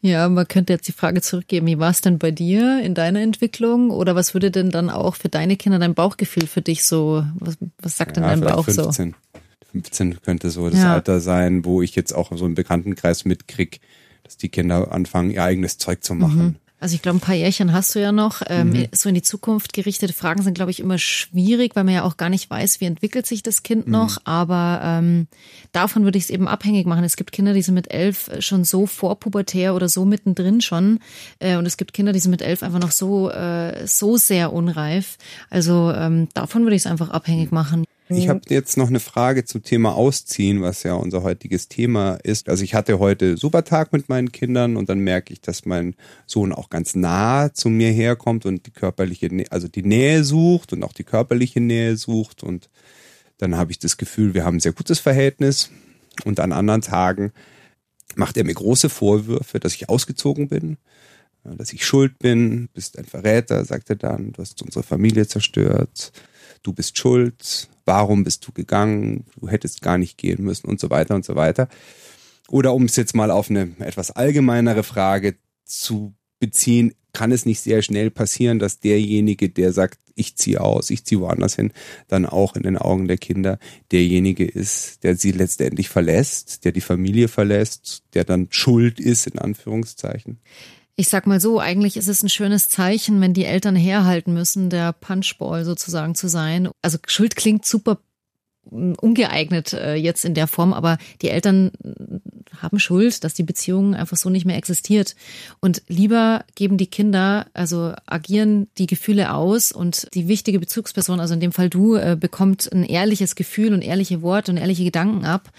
Ja, 0.00 0.28
man 0.28 0.48
könnte 0.48 0.72
jetzt 0.72 0.88
die 0.88 0.92
Frage 0.92 1.20
zurückgeben, 1.20 1.68
wie 1.68 1.78
war 1.78 1.90
es 1.90 2.00
denn 2.00 2.18
bei 2.18 2.32
dir 2.32 2.82
in 2.82 2.94
deiner 2.94 3.20
Entwicklung? 3.20 3.90
Oder 3.90 4.16
was 4.16 4.34
würde 4.34 4.50
denn 4.50 4.70
dann 4.70 4.90
auch 4.90 5.14
für 5.14 5.28
deine 5.28 5.56
Kinder 5.56 5.78
dein 5.78 5.94
Bauchgefühl 5.94 6.48
für 6.48 6.62
dich 6.62 6.84
so, 6.84 7.24
was, 7.36 7.56
was 7.78 7.96
sagt 7.96 8.16
ja, 8.16 8.22
denn 8.22 8.40
dein 8.40 8.52
Bauch 8.52 8.64
15. 8.64 9.10
so? 9.10 9.31
15 9.72 10.22
könnte 10.22 10.50
so 10.50 10.68
das 10.68 10.80
ja. 10.80 10.94
Alter 10.94 11.20
sein, 11.20 11.64
wo 11.64 11.82
ich 11.82 11.94
jetzt 11.94 12.12
auch 12.12 12.30
so 12.36 12.44
einen 12.44 12.54
Bekanntenkreis 12.54 13.24
mitkrieg, 13.24 13.80
dass 14.22 14.36
die 14.36 14.48
Kinder 14.48 14.92
anfangen, 14.92 15.30
ihr 15.30 15.42
eigenes 15.42 15.78
Zeug 15.78 16.04
zu 16.04 16.14
machen. 16.14 16.44
Mhm. 16.44 16.56
Also 16.82 16.96
ich 16.96 17.02
glaube, 17.02 17.18
ein 17.18 17.20
paar 17.20 17.36
Jährchen 17.36 17.72
hast 17.72 17.94
du 17.94 18.00
ja 18.00 18.10
noch. 18.10 18.42
Ähm, 18.48 18.70
mhm. 18.70 18.88
So 18.90 19.08
in 19.08 19.14
die 19.14 19.22
Zukunft 19.22 19.72
gerichtete 19.72 20.12
Fragen 20.12 20.42
sind, 20.42 20.54
glaube 20.54 20.72
ich, 20.72 20.80
immer 20.80 20.98
schwierig, 20.98 21.76
weil 21.76 21.84
man 21.84 21.94
ja 21.94 22.02
auch 22.02 22.16
gar 22.16 22.28
nicht 22.28 22.50
weiß, 22.50 22.80
wie 22.80 22.86
entwickelt 22.86 23.24
sich 23.24 23.44
das 23.44 23.62
Kind 23.62 23.86
mhm. 23.86 23.92
noch. 23.92 24.18
Aber 24.24 24.80
ähm, 24.82 25.28
davon 25.70 26.02
würde 26.02 26.18
ich 26.18 26.24
es 26.24 26.30
eben 26.30 26.48
abhängig 26.48 26.88
machen. 26.88 27.04
Es 27.04 27.14
gibt 27.14 27.30
Kinder, 27.30 27.54
die 27.54 27.62
sind 27.62 27.74
mit 27.74 27.92
elf 27.92 28.30
schon 28.40 28.64
so 28.64 28.86
vorpubertär 28.86 29.76
oder 29.76 29.88
so 29.88 30.04
mittendrin 30.04 30.60
schon. 30.60 30.98
Äh, 31.38 31.56
und 31.56 31.66
es 31.66 31.76
gibt 31.76 31.92
Kinder, 31.92 32.12
die 32.12 32.18
sind 32.18 32.32
mit 32.32 32.42
elf 32.42 32.64
einfach 32.64 32.80
noch 32.80 32.90
so, 32.90 33.30
äh, 33.30 33.86
so 33.86 34.16
sehr 34.16 34.52
unreif. 34.52 35.18
Also 35.50 35.92
ähm, 35.92 36.30
davon 36.34 36.64
würde 36.64 36.74
ich 36.74 36.82
es 36.82 36.86
einfach 36.90 37.10
abhängig 37.10 37.52
machen. 37.52 37.84
Ich 38.16 38.28
habe 38.28 38.40
jetzt 38.48 38.76
noch 38.76 38.88
eine 38.88 39.00
Frage 39.00 39.44
zum 39.44 39.62
Thema 39.62 39.94
Ausziehen, 39.94 40.62
was 40.62 40.82
ja 40.82 40.94
unser 40.94 41.22
heutiges 41.22 41.68
Thema 41.68 42.14
ist. 42.22 42.48
Also 42.48 42.64
ich 42.64 42.74
hatte 42.74 42.98
heute 42.98 43.36
Supertag 43.36 43.92
mit 43.92 44.08
meinen 44.08 44.32
Kindern 44.32 44.76
und 44.76 44.88
dann 44.88 45.00
merke 45.00 45.32
ich, 45.32 45.40
dass 45.40 45.66
mein 45.66 45.94
Sohn 46.26 46.52
auch 46.52 46.70
ganz 46.70 46.94
nah 46.94 47.52
zu 47.52 47.68
mir 47.68 47.90
herkommt 47.90 48.46
und 48.46 48.66
die 48.66 48.70
körperliche, 48.70 49.28
also 49.50 49.68
die 49.68 49.82
Nähe 49.82 50.24
sucht 50.24 50.72
und 50.72 50.82
auch 50.82 50.92
die 50.92 51.04
körperliche 51.04 51.60
Nähe 51.60 51.96
sucht. 51.96 52.42
Und 52.42 52.70
dann 53.38 53.56
habe 53.56 53.72
ich 53.72 53.78
das 53.78 53.96
Gefühl, 53.96 54.34
wir 54.34 54.44
haben 54.44 54.56
ein 54.56 54.60
sehr 54.60 54.72
gutes 54.72 55.00
Verhältnis. 55.00 55.70
Und 56.24 56.40
an 56.40 56.52
anderen 56.52 56.82
Tagen 56.82 57.32
macht 58.14 58.36
er 58.36 58.44
mir 58.44 58.54
große 58.54 58.88
Vorwürfe, 58.88 59.60
dass 59.60 59.74
ich 59.74 59.88
ausgezogen 59.88 60.48
bin, 60.48 60.76
dass 61.44 61.72
ich 61.72 61.84
schuld 61.84 62.18
bin, 62.18 62.68
bist 62.72 62.98
ein 62.98 63.04
Verräter, 63.04 63.64
sagt 63.64 63.90
er 63.90 63.96
dann, 63.96 64.32
du 64.32 64.42
hast 64.42 64.62
unsere 64.62 64.84
Familie 64.84 65.26
zerstört, 65.26 66.12
du 66.62 66.72
bist 66.72 66.98
schuld, 66.98 67.68
warum 67.84 68.24
bist 68.24 68.46
du 68.46 68.52
gegangen, 68.52 69.24
du 69.38 69.48
hättest 69.48 69.82
gar 69.82 69.98
nicht 69.98 70.18
gehen 70.18 70.42
müssen 70.42 70.68
und 70.68 70.80
so 70.80 70.90
weiter 70.90 71.14
und 71.14 71.24
so 71.24 71.36
weiter. 71.36 71.68
Oder 72.48 72.74
um 72.74 72.84
es 72.84 72.96
jetzt 72.96 73.14
mal 73.14 73.30
auf 73.30 73.50
eine 73.50 73.74
etwas 73.78 74.10
allgemeinere 74.10 74.82
Frage 74.82 75.36
zu 75.64 76.14
beziehen, 76.38 76.94
kann 77.12 77.32
es 77.32 77.46
nicht 77.46 77.60
sehr 77.60 77.82
schnell 77.82 78.10
passieren, 78.10 78.58
dass 78.58 78.80
derjenige, 78.80 79.48
der 79.48 79.72
sagt, 79.72 79.98
ich 80.14 80.36
ziehe 80.36 80.60
aus, 80.60 80.90
ich 80.90 81.04
ziehe 81.04 81.20
woanders 81.20 81.56
hin, 81.56 81.72
dann 82.08 82.26
auch 82.26 82.56
in 82.56 82.62
den 82.62 82.76
Augen 82.76 83.08
der 83.08 83.16
Kinder 83.16 83.58
derjenige 83.92 84.44
ist, 84.44 85.04
der 85.04 85.16
sie 85.16 85.32
letztendlich 85.32 85.88
verlässt, 85.88 86.64
der 86.64 86.72
die 86.72 86.80
Familie 86.80 87.28
verlässt, 87.28 88.02
der 88.14 88.24
dann 88.24 88.48
schuld 88.50 89.00
ist, 89.00 89.26
in 89.26 89.38
Anführungszeichen 89.38 90.38
ich 90.96 91.08
sag 91.08 91.26
mal 91.26 91.40
so, 91.40 91.58
eigentlich 91.58 91.96
ist 91.96 92.08
es 92.08 92.22
ein 92.22 92.28
schönes 92.28 92.68
Zeichen, 92.68 93.20
wenn 93.20 93.34
die 93.34 93.44
Eltern 93.44 93.76
herhalten 93.76 94.34
müssen, 94.34 94.70
der 94.70 94.92
Punchball 94.92 95.64
sozusagen 95.64 96.14
zu 96.14 96.28
sein. 96.28 96.68
Also 96.82 96.98
Schuld 97.06 97.36
klingt 97.36 97.66
super 97.66 97.98
ungeeignet 98.70 99.72
äh, 99.72 99.94
jetzt 99.94 100.24
in 100.24 100.34
der 100.34 100.46
Form, 100.46 100.72
aber 100.72 100.98
die 101.20 101.28
Eltern 101.28 101.72
haben 102.60 102.78
Schuld, 102.78 103.24
dass 103.24 103.34
die 103.34 103.42
Beziehung 103.42 103.94
einfach 103.94 104.16
so 104.16 104.30
nicht 104.30 104.46
mehr 104.46 104.56
existiert. 104.56 105.14
Und 105.60 105.82
lieber 105.88 106.44
geben 106.54 106.76
die 106.76 106.86
Kinder, 106.86 107.46
also 107.54 107.92
agieren 108.06 108.68
die 108.78 108.86
Gefühle 108.86 109.34
aus 109.34 109.72
und 109.72 110.08
die 110.14 110.28
wichtige 110.28 110.60
Bezugsperson, 110.60 111.20
also 111.20 111.34
in 111.34 111.40
dem 111.40 111.52
Fall 111.52 111.70
du, 111.70 111.96
äh, 111.96 112.16
bekommt 112.18 112.72
ein 112.72 112.84
ehrliches 112.84 113.34
Gefühl 113.34 113.72
und 113.72 113.82
ehrliche 113.82 114.22
Worte 114.22 114.52
und 114.52 114.58
ehrliche 114.58 114.84
Gedanken 114.84 115.24
ab, 115.24 115.50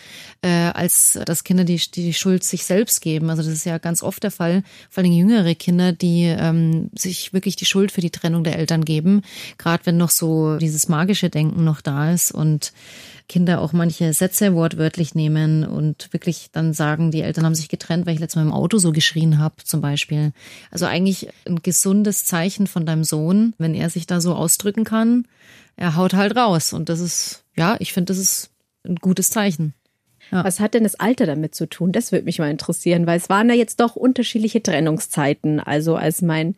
äh, 0.41 0.50
als 0.50 1.19
dass 1.25 1.43
Kinder 1.43 1.63
die, 1.63 1.81
die 1.93 2.13
Schuld 2.13 2.43
sich 2.43 2.63
selbst 2.63 3.01
geben. 3.01 3.29
Also 3.29 3.43
das 3.43 3.51
ist 3.51 3.65
ja 3.65 3.77
ganz 3.77 4.01
oft 4.01 4.24
der 4.24 4.31
Fall, 4.31 4.63
vor 4.89 5.03
allem 5.03 5.13
jüngere 5.13 5.55
Kinder, 5.55 5.91
die 5.91 6.24
ähm, 6.24 6.89
sich 6.98 7.33
wirklich 7.33 7.55
die 7.55 7.65
Schuld 7.65 7.91
für 7.91 8.01
die 8.01 8.12
Trennung 8.12 8.43
der 8.43 8.57
Eltern 8.57 8.86
geben, 8.86 9.22
gerade 9.57 9.86
wenn 9.86 9.98
noch 9.98 10.12
so 10.12 10.57
dieses 10.57 10.88
magische 10.88 11.29
Denken 11.29 11.63
noch 11.63 11.81
da 11.81 12.12
ist 12.12 12.31
und 12.31 12.72
Kinder 13.29 13.62
auch 13.62 13.73
manche 13.73 14.13
Sätze 14.13 14.53
wortwörtlich 14.53 15.15
nehmen 15.15 15.63
und 15.65 16.12
wirklich 16.12 16.50
dann 16.51 16.73
sagen, 16.73 17.12
die 17.12 17.21
Eltern 17.21 17.45
haben 17.45 17.55
sich 17.55 17.69
getrennt, 17.69 18.05
weil 18.05 18.15
ich 18.15 18.19
letztes 18.19 18.35
Mal 18.35 18.43
im 18.43 18.53
Auto 18.53 18.77
so 18.77 18.91
geschrien 18.91 19.39
habe, 19.39 19.63
zum 19.63 19.81
Beispiel. 19.81 20.33
Also 20.71 20.85
eigentlich 20.85 21.29
ein 21.47 21.62
gesundes 21.62 22.19
Zeichen 22.19 22.67
von 22.67 22.85
deinem 22.85 23.03
Sohn, 23.03 23.53
wenn 23.57 23.73
er 23.73 23.89
sich 23.89 24.07
da 24.07 24.21
so 24.21 24.35
ausdrücken 24.35 24.83
kann. 24.83 25.27
Er 25.75 25.95
haut 25.95 26.13
halt 26.13 26.35
raus. 26.35 26.73
Und 26.73 26.89
das 26.89 27.00
ist, 27.00 27.43
ja, 27.55 27.75
ich 27.79 27.93
finde, 27.93 28.13
das 28.13 28.17
ist 28.17 28.51
ein 28.85 28.95
gutes 28.95 29.27
Zeichen. 29.27 29.73
Ja. 30.31 30.43
Was 30.43 30.59
hat 30.59 30.73
denn 30.73 30.83
das 30.83 31.00
Alter 31.00 31.25
damit 31.25 31.55
zu 31.55 31.67
tun? 31.67 31.91
Das 31.91 32.12
würde 32.12 32.25
mich 32.25 32.39
mal 32.39 32.51
interessieren, 32.51 33.05
weil 33.05 33.17
es 33.17 33.29
waren 33.29 33.50
ja 33.50 33.55
jetzt 33.55 33.79
doch 33.79 33.95
unterschiedliche 33.95 34.63
Trennungszeiten. 34.63 35.59
Also 35.59 35.95
als 35.95 36.21
mein 36.21 36.55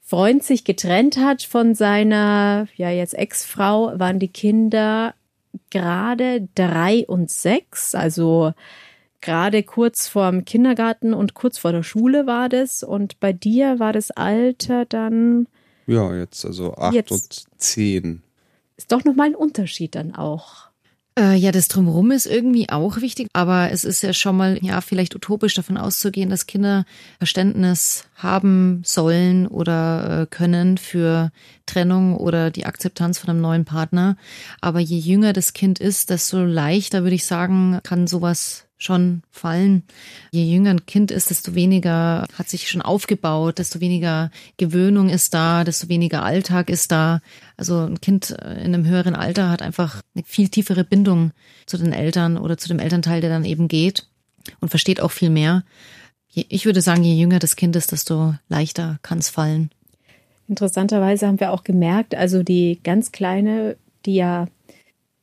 Freund 0.00 0.42
sich 0.42 0.64
getrennt 0.64 1.18
hat 1.18 1.42
von 1.42 1.74
seiner, 1.74 2.66
ja 2.76 2.90
jetzt 2.90 3.14
Ex-Frau, 3.14 3.98
waren 3.98 4.18
die 4.18 4.28
Kinder 4.28 5.14
gerade 5.70 6.48
drei 6.54 7.04
und 7.06 7.30
sechs, 7.30 7.94
also 7.94 8.52
gerade 9.20 9.62
kurz 9.62 10.08
vorm 10.08 10.44
Kindergarten 10.44 11.14
und 11.14 11.34
kurz 11.34 11.58
vor 11.58 11.72
der 11.72 11.82
Schule 11.82 12.26
war 12.26 12.48
das. 12.48 12.82
Und 12.82 13.20
bei 13.20 13.32
dir 13.32 13.78
war 13.78 13.92
das 13.92 14.10
Alter 14.10 14.84
dann. 14.84 15.48
Ja, 15.86 16.14
jetzt 16.14 16.44
also 16.44 16.74
acht 16.74 16.94
jetzt 16.94 17.10
und 17.10 17.44
zehn. 17.60 18.22
Ist 18.76 18.92
doch 18.92 19.04
nochmal 19.04 19.28
ein 19.28 19.34
Unterschied 19.34 19.94
dann 19.94 20.14
auch. 20.14 20.67
Äh, 21.18 21.34
ja, 21.34 21.50
das 21.50 21.66
Drumherum 21.66 22.12
ist 22.12 22.26
irgendwie 22.26 22.68
auch 22.68 23.00
wichtig, 23.00 23.28
aber 23.32 23.72
es 23.72 23.82
ist 23.82 24.02
ja 24.02 24.12
schon 24.12 24.36
mal, 24.36 24.56
ja, 24.62 24.80
vielleicht 24.80 25.16
utopisch 25.16 25.54
davon 25.54 25.76
auszugehen, 25.76 26.30
dass 26.30 26.46
Kinder 26.46 26.84
Verständnis 27.18 28.04
haben 28.14 28.82
sollen 28.84 29.48
oder 29.48 30.22
äh, 30.22 30.26
können 30.26 30.78
für 30.78 31.32
Trennung 31.66 32.16
oder 32.16 32.52
die 32.52 32.66
Akzeptanz 32.66 33.18
von 33.18 33.30
einem 33.30 33.40
neuen 33.40 33.64
Partner. 33.64 34.16
Aber 34.60 34.78
je 34.78 34.98
jünger 34.98 35.32
das 35.32 35.54
Kind 35.54 35.80
ist, 35.80 36.10
desto 36.10 36.44
leichter, 36.44 37.02
würde 37.02 37.16
ich 37.16 37.26
sagen, 37.26 37.80
kann 37.82 38.06
sowas 38.06 38.67
schon 38.78 39.22
fallen. 39.30 39.82
Je 40.30 40.44
jünger 40.44 40.70
ein 40.70 40.86
Kind 40.86 41.10
ist, 41.10 41.30
desto 41.30 41.54
weniger 41.54 42.26
hat 42.32 42.48
sich 42.48 42.68
schon 42.68 42.80
aufgebaut, 42.80 43.58
desto 43.58 43.80
weniger 43.80 44.30
Gewöhnung 44.56 45.08
ist 45.08 45.34
da, 45.34 45.64
desto 45.64 45.88
weniger 45.88 46.22
Alltag 46.22 46.70
ist 46.70 46.92
da. 46.92 47.20
Also 47.56 47.80
ein 47.80 48.00
Kind 48.00 48.30
in 48.30 48.74
einem 48.74 48.86
höheren 48.86 49.16
Alter 49.16 49.50
hat 49.50 49.62
einfach 49.62 50.00
eine 50.14 50.24
viel 50.24 50.48
tiefere 50.48 50.84
Bindung 50.84 51.32
zu 51.66 51.76
den 51.76 51.92
Eltern 51.92 52.38
oder 52.38 52.56
zu 52.56 52.68
dem 52.68 52.78
Elternteil, 52.78 53.20
der 53.20 53.30
dann 53.30 53.44
eben 53.44 53.66
geht 53.66 54.06
und 54.60 54.68
versteht 54.68 55.00
auch 55.00 55.10
viel 55.10 55.30
mehr. 55.30 55.64
Ich 56.32 56.64
würde 56.64 56.82
sagen, 56.82 57.02
je 57.02 57.14
jünger 57.14 57.40
das 57.40 57.56
Kind 57.56 57.74
ist, 57.74 57.90
desto 57.90 58.34
leichter 58.48 58.98
kann 59.02 59.18
es 59.18 59.28
fallen. 59.28 59.70
Interessanterweise 60.46 61.26
haben 61.26 61.40
wir 61.40 61.52
auch 61.52 61.64
gemerkt, 61.64 62.14
also 62.14 62.42
die 62.42 62.80
ganz 62.82 63.12
kleine, 63.12 63.76
die 64.06 64.14
ja, 64.14 64.46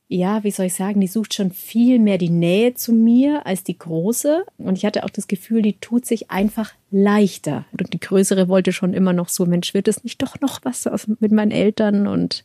ja, 0.07 0.43
wie 0.43 0.51
soll 0.51 0.67
ich 0.67 0.75
sagen, 0.75 1.01
die 1.01 1.07
sucht 1.07 1.33
schon 1.33 1.51
viel 1.51 1.97
mehr 1.97 2.19
die 2.19 2.29
Nähe 2.29 2.75
zu 2.75 2.93
mir 2.93 3.45
als 3.47 3.63
die 3.63 3.77
große. 3.77 4.45
Und 4.57 4.77
ich 4.77 4.85
hatte 4.85 5.03
auch 5.03 5.09
das 5.09 5.27
Gefühl, 5.27 5.63
die 5.63 5.79
tut 5.79 6.05
sich 6.05 6.29
einfach 6.29 6.73
leichter. 6.91 7.65
Und 7.71 7.91
die 7.91 7.99
größere 7.99 8.47
wollte 8.47 8.71
schon 8.71 8.93
immer 8.93 9.13
noch 9.13 9.29
so, 9.29 9.45
Mensch, 9.45 9.73
wird 9.73 9.87
es 9.87 10.03
nicht 10.03 10.21
doch 10.21 10.39
noch 10.41 10.59
was 10.63 10.87
mit 11.19 11.31
meinen 11.31 11.51
Eltern? 11.51 12.05
Und 12.05 12.43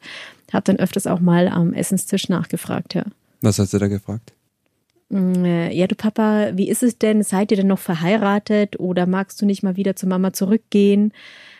habe 0.52 0.64
dann 0.64 0.76
öfters 0.76 1.06
auch 1.06 1.20
mal 1.20 1.48
am 1.48 1.74
Essenstisch 1.74 2.28
nachgefragt, 2.28 2.94
ja. 2.94 3.04
Was 3.42 3.58
hast 3.58 3.74
du 3.74 3.78
da 3.78 3.88
gefragt? 3.88 4.32
Mm, 5.10 5.44
äh, 5.44 5.72
ja, 5.72 5.86
du 5.86 5.94
Papa, 5.94 6.52
wie 6.54 6.68
ist 6.68 6.82
es 6.82 6.98
denn? 6.98 7.22
Seid 7.22 7.50
ihr 7.50 7.58
denn 7.58 7.66
noch 7.66 7.78
verheiratet 7.78 8.80
oder 8.80 9.06
magst 9.06 9.40
du 9.40 9.46
nicht 9.46 9.62
mal 9.62 9.76
wieder 9.76 9.96
zur 9.96 10.08
Mama 10.08 10.32
zurückgehen? 10.32 11.12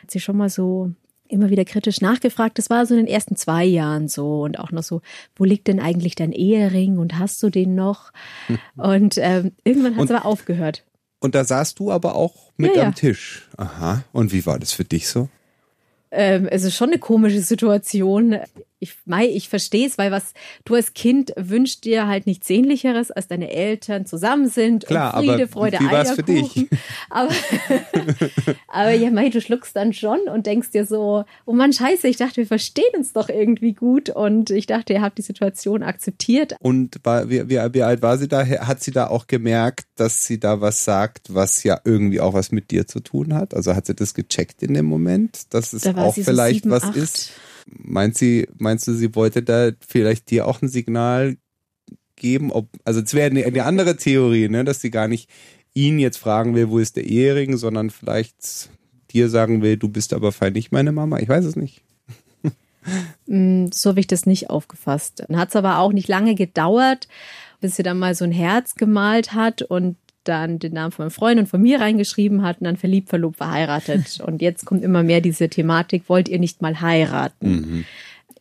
Hat 0.02 0.10
sie 0.10 0.20
schon 0.20 0.36
mal 0.36 0.48
so 0.48 0.92
immer 1.30 1.50
wieder 1.50 1.64
kritisch 1.64 2.00
nachgefragt. 2.00 2.58
Das 2.58 2.70
war 2.70 2.86
so 2.86 2.94
in 2.94 3.06
den 3.06 3.12
ersten 3.12 3.36
zwei 3.36 3.64
Jahren 3.64 4.08
so 4.08 4.42
und 4.42 4.58
auch 4.58 4.70
noch 4.70 4.82
so, 4.82 5.00
wo 5.36 5.44
liegt 5.44 5.68
denn 5.68 5.80
eigentlich 5.80 6.14
dein 6.14 6.32
Ehering 6.32 6.98
und 6.98 7.18
hast 7.18 7.42
du 7.42 7.50
den 7.50 7.74
noch? 7.74 8.12
Und 8.76 9.18
ähm, 9.18 9.52
irgendwann 9.64 9.96
hat 9.96 10.04
es 10.04 10.10
aber 10.10 10.24
aufgehört. 10.24 10.84
Und 11.20 11.34
da 11.34 11.44
saßt 11.44 11.78
du 11.78 11.90
aber 11.90 12.16
auch 12.16 12.52
mit 12.56 12.74
Ja, 12.74 12.82
ja. 12.82 12.88
am 12.88 12.94
Tisch. 12.94 13.48
Aha. 13.56 14.04
Und 14.12 14.32
wie 14.32 14.46
war 14.46 14.58
das 14.58 14.72
für 14.72 14.84
dich 14.84 15.08
so? 15.08 15.28
Ähm, 16.10 16.48
es 16.48 16.64
ist 16.64 16.74
schon 16.74 16.90
eine 16.90 16.98
komische 16.98 17.40
Situation. 17.42 18.38
Ich, 18.82 18.96
Mai, 19.04 19.26
ich 19.26 19.48
verstehe 19.48 19.86
es, 19.86 19.98
weil 19.98 20.10
was 20.10 20.32
du 20.64 20.74
als 20.74 20.94
Kind 20.94 21.32
wünschst 21.36 21.84
dir 21.84 22.06
halt 22.06 22.26
nichts 22.26 22.48
Sehnlicheres, 22.48 23.10
als 23.10 23.28
deine 23.28 23.50
Eltern 23.50 24.06
zusammen 24.06 24.48
sind 24.48 24.86
Klar, 24.86 25.14
und 25.14 25.20
Friede, 25.20 25.34
aber 25.34 25.48
Freude, 25.48 25.78
wie 25.80 25.90
war's 25.90 26.12
für 26.12 26.26
Eierkuchen. 26.26 26.68
Aber, 27.10 27.30
aber 28.68 28.92
ja, 28.92 29.10
Mai, 29.10 29.28
du 29.28 29.40
schluckst 29.40 29.76
dann 29.76 29.92
schon 29.92 30.20
und 30.32 30.46
denkst 30.46 30.70
dir 30.70 30.86
so, 30.86 31.24
oh 31.44 31.52
Mann, 31.52 31.72
scheiße, 31.72 32.08
ich 32.08 32.16
dachte, 32.16 32.38
wir 32.38 32.46
verstehen 32.46 32.84
uns 32.96 33.12
doch 33.12 33.28
irgendwie 33.28 33.74
gut 33.74 34.08
und 34.08 34.50
ich 34.50 34.66
dachte, 34.66 34.94
ihr 34.94 35.02
habt 35.02 35.18
die 35.18 35.22
Situation 35.22 35.82
akzeptiert. 35.82 36.54
Und 36.60 37.00
war, 37.04 37.28
wie, 37.28 37.48
wie, 37.48 37.58
wie 37.74 37.82
alt 37.82 38.02
war 38.02 38.16
sie 38.16 38.28
da? 38.28 38.46
Hat 38.46 38.82
sie 38.82 38.92
da 38.92 39.08
auch 39.08 39.26
gemerkt, 39.26 39.86
dass 39.96 40.22
sie 40.22 40.40
da 40.40 40.60
was 40.60 40.84
sagt, 40.84 41.34
was 41.34 41.62
ja 41.64 41.80
irgendwie 41.84 42.20
auch 42.20 42.32
was 42.32 42.50
mit 42.50 42.70
dir 42.70 42.86
zu 42.86 43.00
tun 43.00 43.34
hat? 43.34 43.54
Also 43.54 43.74
hat 43.74 43.86
sie 43.86 43.94
das 43.94 44.14
gecheckt 44.14 44.62
in 44.62 44.74
dem 44.74 44.86
Moment, 44.86 45.52
dass 45.52 45.72
es 45.72 45.82
Da 45.82 45.96
auch 45.96 46.14
so 46.14 46.22
vielleicht 46.22 46.62
sieben, 46.62 46.70
was 46.70 46.84
acht. 46.84 46.96
ist? 46.96 47.32
Meint 47.66 48.16
sie, 48.16 48.48
meinst 48.58 48.86
du, 48.88 48.94
sie 48.94 49.14
wollte 49.14 49.42
da 49.42 49.70
vielleicht 49.86 50.30
dir 50.30 50.46
auch 50.46 50.62
ein 50.62 50.68
Signal 50.68 51.36
geben? 52.16 52.50
Ob, 52.52 52.68
also 52.84 53.00
es 53.00 53.14
wäre 53.14 53.30
eine, 53.30 53.44
eine 53.44 53.64
andere 53.64 53.96
Theorie, 53.96 54.48
ne, 54.48 54.64
dass 54.64 54.80
sie 54.80 54.90
gar 54.90 55.08
nicht 55.08 55.28
ihn 55.74 55.98
jetzt 55.98 56.18
fragen 56.18 56.54
will, 56.54 56.68
wo 56.70 56.78
ist 56.78 56.96
der 56.96 57.04
Ehering, 57.04 57.56
sondern 57.56 57.90
vielleicht 57.90 58.70
dir 59.12 59.28
sagen 59.28 59.62
will, 59.62 59.76
du 59.76 59.88
bist 59.88 60.12
aber 60.12 60.32
fein 60.32 60.52
nicht 60.52 60.72
meine 60.72 60.92
Mama. 60.92 61.18
Ich 61.18 61.28
weiß 61.28 61.44
es 61.44 61.56
nicht. 61.56 61.82
Mm, 63.26 63.66
So 63.72 63.90
habe 63.90 64.00
ich 64.00 64.06
das 64.06 64.24
nicht 64.24 64.48
aufgefasst. 64.48 65.22
Dann 65.28 65.36
hat 65.36 65.50
es 65.50 65.56
aber 65.56 65.78
auch 65.80 65.92
nicht 65.92 66.08
lange 66.08 66.34
gedauert, 66.34 67.08
bis 67.60 67.76
sie 67.76 67.82
dann 67.82 67.98
mal 67.98 68.14
so 68.14 68.24
ein 68.24 68.32
Herz 68.32 68.74
gemalt 68.74 69.34
hat 69.34 69.60
und 69.60 69.96
dann 70.24 70.58
den 70.58 70.74
Namen 70.74 70.92
von 70.92 71.04
meinem 71.04 71.12
Freund 71.12 71.40
und 71.40 71.46
von 71.46 71.62
mir 71.62 71.80
reingeschrieben 71.80 72.42
hat 72.42 72.60
und 72.60 72.64
dann 72.64 72.76
verliebt, 72.76 73.08
verlobt, 73.08 73.38
verheiratet. 73.38 74.20
Und 74.26 74.42
jetzt 74.42 74.66
kommt 74.66 74.84
immer 74.84 75.02
mehr 75.02 75.20
diese 75.20 75.48
Thematik, 75.48 76.04
wollt 76.08 76.28
ihr 76.28 76.38
nicht 76.38 76.62
mal 76.62 76.80
heiraten? 76.80 77.84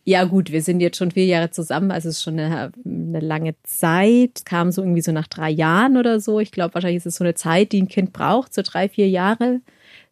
Ja 0.04 0.24
gut, 0.24 0.50
wir 0.50 0.62
sind 0.62 0.80
jetzt 0.80 0.96
schon 0.96 1.10
vier 1.10 1.26
Jahre 1.26 1.50
zusammen, 1.50 1.90
also 1.90 2.08
es 2.08 2.16
ist 2.16 2.22
schon 2.22 2.38
eine, 2.38 2.72
eine 2.84 3.20
lange 3.20 3.54
Zeit. 3.64 4.42
Kam 4.44 4.72
so 4.72 4.82
irgendwie 4.82 5.02
so 5.02 5.12
nach 5.12 5.26
drei 5.26 5.50
Jahren 5.50 5.96
oder 5.96 6.20
so. 6.20 6.40
Ich 6.40 6.52
glaube, 6.52 6.74
wahrscheinlich 6.74 6.98
ist 6.98 7.06
es 7.06 7.16
so 7.16 7.24
eine 7.24 7.34
Zeit, 7.34 7.72
die 7.72 7.82
ein 7.82 7.88
Kind 7.88 8.12
braucht, 8.12 8.54
so 8.54 8.62
drei, 8.62 8.88
vier 8.88 9.08
Jahre, 9.08 9.60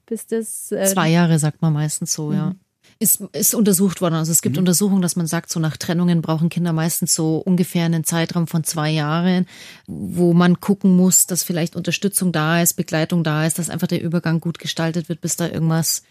bis 0.06 0.26
das... 0.26 0.72
Äh, 0.72 0.84
Zwei 0.86 1.10
Jahre 1.10 1.38
sagt 1.38 1.62
man 1.62 1.72
meistens 1.72 2.12
so, 2.12 2.32
ja. 2.32 2.54
Ist, 3.00 3.20
ist 3.32 3.54
untersucht 3.54 4.00
worden. 4.00 4.14
Also 4.14 4.32
es 4.32 4.42
gibt 4.42 4.58
Untersuchungen, 4.58 5.02
dass 5.02 5.14
man 5.14 5.28
sagt, 5.28 5.50
so 5.50 5.60
nach 5.60 5.76
Trennungen 5.76 6.20
brauchen 6.20 6.48
Kinder 6.48 6.72
meistens 6.72 7.14
so 7.14 7.36
ungefähr 7.36 7.84
einen 7.84 8.02
Zeitraum 8.02 8.48
von 8.48 8.64
zwei 8.64 8.90
Jahren, 8.90 9.46
wo 9.86 10.34
man 10.34 10.58
gucken 10.58 10.96
muss, 10.96 11.22
dass 11.22 11.44
vielleicht 11.44 11.76
Unterstützung 11.76 12.32
da 12.32 12.60
ist, 12.60 12.74
Begleitung 12.74 13.22
da 13.22 13.46
ist, 13.46 13.60
dass 13.60 13.70
einfach 13.70 13.86
der 13.86 14.02
Übergang 14.02 14.40
gut 14.40 14.58
gestaltet 14.58 15.08
wird, 15.08 15.20
bis 15.20 15.36
da 15.36 15.46
irgendwas 15.46 16.02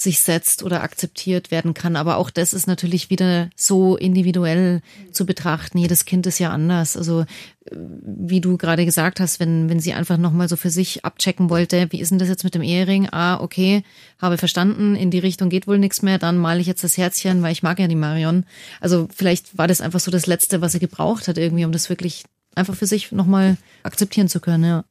sich 0.00 0.18
setzt 0.18 0.62
oder 0.62 0.82
akzeptiert 0.82 1.50
werden 1.50 1.74
kann. 1.74 1.96
Aber 1.96 2.16
auch 2.16 2.30
das 2.30 2.52
ist 2.52 2.66
natürlich 2.66 3.10
wieder 3.10 3.50
so 3.56 3.96
individuell 3.96 4.80
zu 5.12 5.26
betrachten. 5.26 5.78
Jedes 5.78 6.04
Kind 6.04 6.26
ist 6.26 6.38
ja 6.38 6.50
anders. 6.50 6.96
Also 6.96 7.20
äh, 7.20 7.26
wie 7.70 8.40
du 8.40 8.56
gerade 8.56 8.84
gesagt 8.84 9.20
hast, 9.20 9.40
wenn, 9.40 9.68
wenn 9.68 9.80
sie 9.80 9.92
einfach 9.92 10.16
nochmal 10.16 10.48
so 10.48 10.56
für 10.56 10.70
sich 10.70 11.04
abchecken 11.04 11.50
wollte, 11.50 11.88
wie 11.90 12.00
ist 12.00 12.10
denn 12.10 12.18
das 12.18 12.28
jetzt 12.28 12.44
mit 12.44 12.54
dem 12.54 12.62
Ehering? 12.62 13.08
Ah, 13.10 13.40
okay, 13.40 13.82
habe 14.20 14.38
verstanden, 14.38 14.94
in 14.94 15.10
die 15.10 15.18
Richtung 15.18 15.48
geht 15.48 15.66
wohl 15.66 15.78
nichts 15.78 16.02
mehr, 16.02 16.18
dann 16.18 16.38
male 16.38 16.60
ich 16.60 16.66
jetzt 16.66 16.84
das 16.84 16.96
Herzchen, 16.96 17.42
weil 17.42 17.52
ich 17.52 17.62
mag 17.62 17.78
ja 17.78 17.88
die 17.88 17.94
Marion. 17.94 18.44
Also 18.80 19.08
vielleicht 19.14 19.58
war 19.58 19.68
das 19.68 19.80
einfach 19.80 20.00
so 20.00 20.10
das 20.10 20.26
Letzte, 20.26 20.60
was 20.60 20.72
sie 20.72 20.78
gebraucht 20.78 21.28
hat 21.28 21.38
irgendwie, 21.38 21.64
um 21.64 21.72
das 21.72 21.88
wirklich 21.88 22.24
einfach 22.54 22.74
für 22.74 22.86
sich 22.86 23.12
nochmal 23.12 23.56
akzeptieren 23.82 24.28
zu 24.28 24.40
können, 24.40 24.64
ja. 24.64 24.84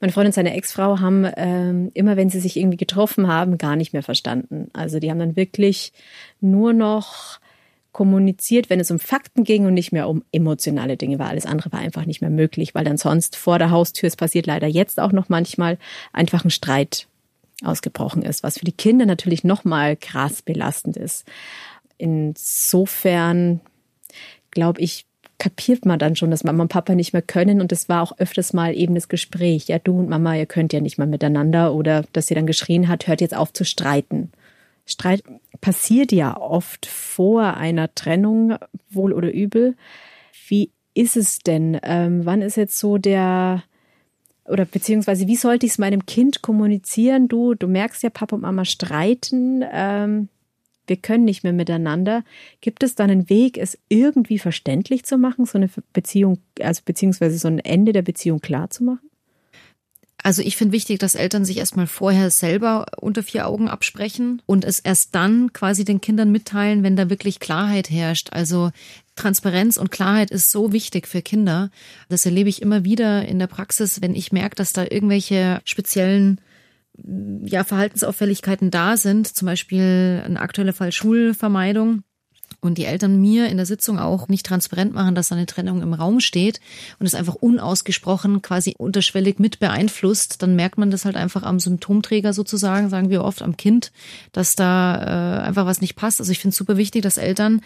Mein 0.00 0.10
Freund 0.10 0.26
und 0.26 0.34
seine 0.34 0.54
Ex-Frau 0.54 1.00
haben 1.00 1.26
ähm, 1.36 1.90
immer, 1.94 2.16
wenn 2.16 2.30
sie 2.30 2.40
sich 2.40 2.56
irgendwie 2.56 2.76
getroffen 2.76 3.28
haben, 3.28 3.58
gar 3.58 3.76
nicht 3.76 3.92
mehr 3.92 4.02
verstanden. 4.02 4.68
Also 4.72 4.98
die 4.98 5.10
haben 5.10 5.18
dann 5.18 5.36
wirklich 5.36 5.92
nur 6.40 6.72
noch 6.72 7.40
kommuniziert, 7.92 8.70
wenn 8.70 8.80
es 8.80 8.90
um 8.90 8.98
Fakten 8.98 9.44
ging 9.44 9.66
und 9.66 9.74
nicht 9.74 9.92
mehr 9.92 10.08
um 10.08 10.24
emotionale 10.32 10.96
Dinge 10.96 11.18
war. 11.18 11.28
Alles 11.28 11.46
andere 11.46 11.72
war 11.72 11.80
einfach 11.80 12.06
nicht 12.06 12.22
mehr 12.22 12.30
möglich, 12.30 12.74
weil 12.74 12.84
dann 12.84 12.96
sonst 12.96 13.36
vor 13.36 13.58
der 13.58 13.70
Haustür, 13.70 14.06
es 14.06 14.16
passiert 14.16 14.46
leider 14.46 14.66
jetzt 14.66 14.98
auch 14.98 15.12
noch 15.12 15.28
manchmal, 15.28 15.78
einfach 16.12 16.44
ein 16.44 16.50
Streit 16.50 17.06
ausgebrochen 17.62 18.22
ist, 18.22 18.42
was 18.42 18.58
für 18.58 18.64
die 18.64 18.72
Kinder 18.72 19.06
natürlich 19.06 19.44
nochmal 19.44 19.96
krass 19.96 20.42
belastend 20.42 20.96
ist. 20.96 21.26
Insofern 21.98 23.60
glaube 24.50 24.80
ich, 24.80 25.06
kapiert 25.42 25.84
man 25.86 25.98
dann 25.98 26.14
schon, 26.14 26.30
dass 26.30 26.44
Mama 26.44 26.62
und 26.62 26.68
Papa 26.68 26.94
nicht 26.94 27.12
mehr 27.12 27.20
können. 27.20 27.60
Und 27.60 27.72
das 27.72 27.88
war 27.88 28.00
auch 28.00 28.16
öfters 28.18 28.52
mal 28.52 28.76
eben 28.76 28.94
das 28.94 29.08
Gespräch. 29.08 29.66
Ja, 29.66 29.80
du 29.80 29.98
und 29.98 30.08
Mama, 30.08 30.36
ihr 30.36 30.46
könnt 30.46 30.72
ja 30.72 30.80
nicht 30.80 30.98
mal 30.98 31.08
miteinander. 31.08 31.74
Oder 31.74 32.04
dass 32.12 32.26
sie 32.26 32.36
dann 32.36 32.46
geschrien 32.46 32.86
hat, 32.86 33.08
hört 33.08 33.20
jetzt 33.20 33.34
auf 33.34 33.52
zu 33.52 33.64
streiten. 33.64 34.30
Streit 34.86 35.24
passiert 35.60 36.12
ja 36.12 36.36
oft 36.36 36.86
vor 36.86 37.56
einer 37.56 37.92
Trennung, 37.92 38.54
wohl 38.88 39.12
oder 39.12 39.32
übel. 39.32 39.74
Wie 40.46 40.70
ist 40.94 41.16
es 41.16 41.38
denn? 41.38 41.76
Ähm, 41.82 42.24
wann 42.24 42.40
ist 42.40 42.56
jetzt 42.56 42.78
so 42.78 42.96
der, 42.96 43.64
oder 44.44 44.64
beziehungsweise 44.64 45.26
wie 45.26 45.34
sollte 45.34 45.66
ich 45.66 45.72
es 45.72 45.78
meinem 45.78 46.06
Kind 46.06 46.42
kommunizieren? 46.42 47.26
Du, 47.26 47.54
du 47.54 47.66
merkst 47.66 48.04
ja, 48.04 48.10
Papa 48.10 48.36
und 48.36 48.42
Mama 48.42 48.64
streiten. 48.64 49.64
Ähm, 49.72 50.28
wir 50.86 50.96
können 50.96 51.24
nicht 51.24 51.44
mehr 51.44 51.52
miteinander. 51.52 52.24
Gibt 52.60 52.82
es 52.82 52.94
dann 52.94 53.10
einen 53.10 53.28
Weg, 53.28 53.58
es 53.58 53.78
irgendwie 53.88 54.38
verständlich 54.38 55.04
zu 55.04 55.18
machen, 55.18 55.46
so 55.46 55.58
eine 55.58 55.70
Beziehung, 55.92 56.38
also 56.60 56.82
beziehungsweise 56.84 57.38
so 57.38 57.48
ein 57.48 57.58
Ende 57.58 57.92
der 57.92 58.02
Beziehung 58.02 58.40
klar 58.40 58.70
zu 58.70 58.84
machen? 58.84 59.08
Also 60.24 60.40
ich 60.42 60.56
finde 60.56 60.72
wichtig, 60.72 61.00
dass 61.00 61.16
Eltern 61.16 61.44
sich 61.44 61.58
erstmal 61.58 61.88
vorher 61.88 62.30
selber 62.30 62.86
unter 63.00 63.24
vier 63.24 63.48
Augen 63.48 63.68
absprechen 63.68 64.40
und 64.46 64.64
es 64.64 64.78
erst 64.78 65.08
dann 65.12 65.52
quasi 65.52 65.84
den 65.84 66.00
Kindern 66.00 66.30
mitteilen, 66.30 66.84
wenn 66.84 66.94
da 66.94 67.10
wirklich 67.10 67.40
Klarheit 67.40 67.90
herrscht. 67.90 68.28
Also 68.30 68.70
Transparenz 69.16 69.78
und 69.78 69.90
Klarheit 69.90 70.30
ist 70.30 70.50
so 70.50 70.72
wichtig 70.72 71.08
für 71.08 71.22
Kinder. 71.22 71.70
Das 72.08 72.24
erlebe 72.24 72.48
ich 72.48 72.62
immer 72.62 72.84
wieder 72.84 73.26
in 73.26 73.40
der 73.40 73.48
Praxis, 73.48 74.00
wenn 74.00 74.14
ich 74.14 74.30
merke, 74.30 74.54
dass 74.54 74.72
da 74.72 74.84
irgendwelche 74.84 75.60
speziellen 75.64 76.40
ja, 76.94 77.64
Verhaltensauffälligkeiten 77.64 78.70
da 78.70 78.96
sind, 78.96 79.26
zum 79.26 79.46
Beispiel 79.46 80.22
ein 80.24 80.36
aktueller 80.36 80.72
Fall 80.72 80.92
Schulvermeidung 80.92 82.04
und 82.60 82.78
die 82.78 82.84
Eltern 82.84 83.20
mir 83.20 83.48
in 83.48 83.56
der 83.56 83.66
Sitzung 83.66 83.98
auch 83.98 84.28
nicht 84.28 84.46
transparent 84.46 84.94
machen, 84.94 85.14
dass 85.14 85.32
eine 85.32 85.46
Trennung 85.46 85.82
im 85.82 85.94
Raum 85.94 86.20
steht 86.20 86.60
und 86.98 87.06
es 87.06 87.14
einfach 87.14 87.34
unausgesprochen 87.34 88.42
quasi 88.42 88.74
unterschwellig 88.78 89.38
mit 89.38 89.58
beeinflusst, 89.58 90.42
dann 90.42 90.54
merkt 90.54 90.78
man 90.78 90.90
das 90.90 91.04
halt 91.04 91.16
einfach 91.16 91.42
am 91.42 91.58
Symptomträger 91.58 92.32
sozusagen, 92.32 92.88
sagen 92.88 93.10
wir 93.10 93.24
oft 93.24 93.42
am 93.42 93.56
Kind, 93.56 93.90
dass 94.32 94.52
da 94.52 95.40
äh, 95.40 95.42
einfach 95.42 95.66
was 95.66 95.80
nicht 95.80 95.96
passt. 95.96 96.20
Also 96.20 96.30
ich 96.30 96.38
finde 96.38 96.52
es 96.52 96.58
super 96.58 96.76
wichtig, 96.76 97.02
dass 97.02 97.16
Eltern 97.16 97.62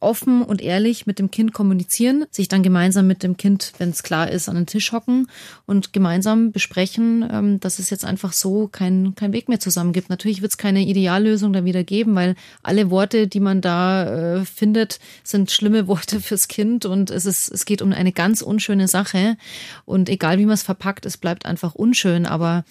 offen 0.00 0.42
und 0.42 0.60
ehrlich 0.60 1.06
mit 1.06 1.18
dem 1.18 1.30
Kind 1.30 1.52
kommunizieren, 1.52 2.24
sich 2.30 2.48
dann 2.48 2.62
gemeinsam 2.62 3.06
mit 3.06 3.22
dem 3.22 3.36
Kind, 3.36 3.72
wenn 3.78 3.90
es 3.90 4.02
klar 4.02 4.30
ist, 4.30 4.48
an 4.48 4.56
den 4.56 4.66
Tisch 4.66 4.92
hocken 4.92 5.28
und 5.66 5.92
gemeinsam 5.92 6.52
besprechen, 6.52 7.28
ähm, 7.30 7.60
dass 7.60 7.78
es 7.78 7.90
jetzt 7.90 8.04
einfach 8.04 8.32
so 8.32 8.68
kein, 8.68 9.14
kein 9.14 9.32
Weg 9.32 9.48
mehr 9.48 9.60
zusammen 9.60 9.92
gibt. 9.92 10.10
Natürlich 10.10 10.42
wird 10.42 10.52
es 10.52 10.58
keine 10.58 10.82
Ideallösung 10.82 11.52
dann 11.52 11.64
wieder 11.64 11.84
geben, 11.84 12.14
weil 12.14 12.34
alle 12.62 12.90
Worte, 12.90 13.28
die 13.28 13.40
man 13.40 13.60
da 13.60 14.38
äh, 14.38 14.44
findet, 14.44 15.00
sind 15.24 15.50
schlimme 15.50 15.86
Worte 15.88 16.20
fürs 16.20 16.48
Kind 16.48 16.84
und 16.84 17.10
es 17.10 17.26
ist, 17.26 17.50
es 17.50 17.64
geht 17.64 17.82
um 17.82 17.92
eine 17.92 18.12
ganz 18.12 18.42
unschöne 18.42 18.88
Sache. 18.88 19.36
Und 19.84 20.08
egal 20.08 20.38
wie 20.38 20.46
man 20.46 20.54
es 20.54 20.62
verpackt, 20.62 21.06
es 21.06 21.16
bleibt 21.16 21.46
einfach 21.46 21.74
unschön, 21.74 22.26
aber 22.26 22.64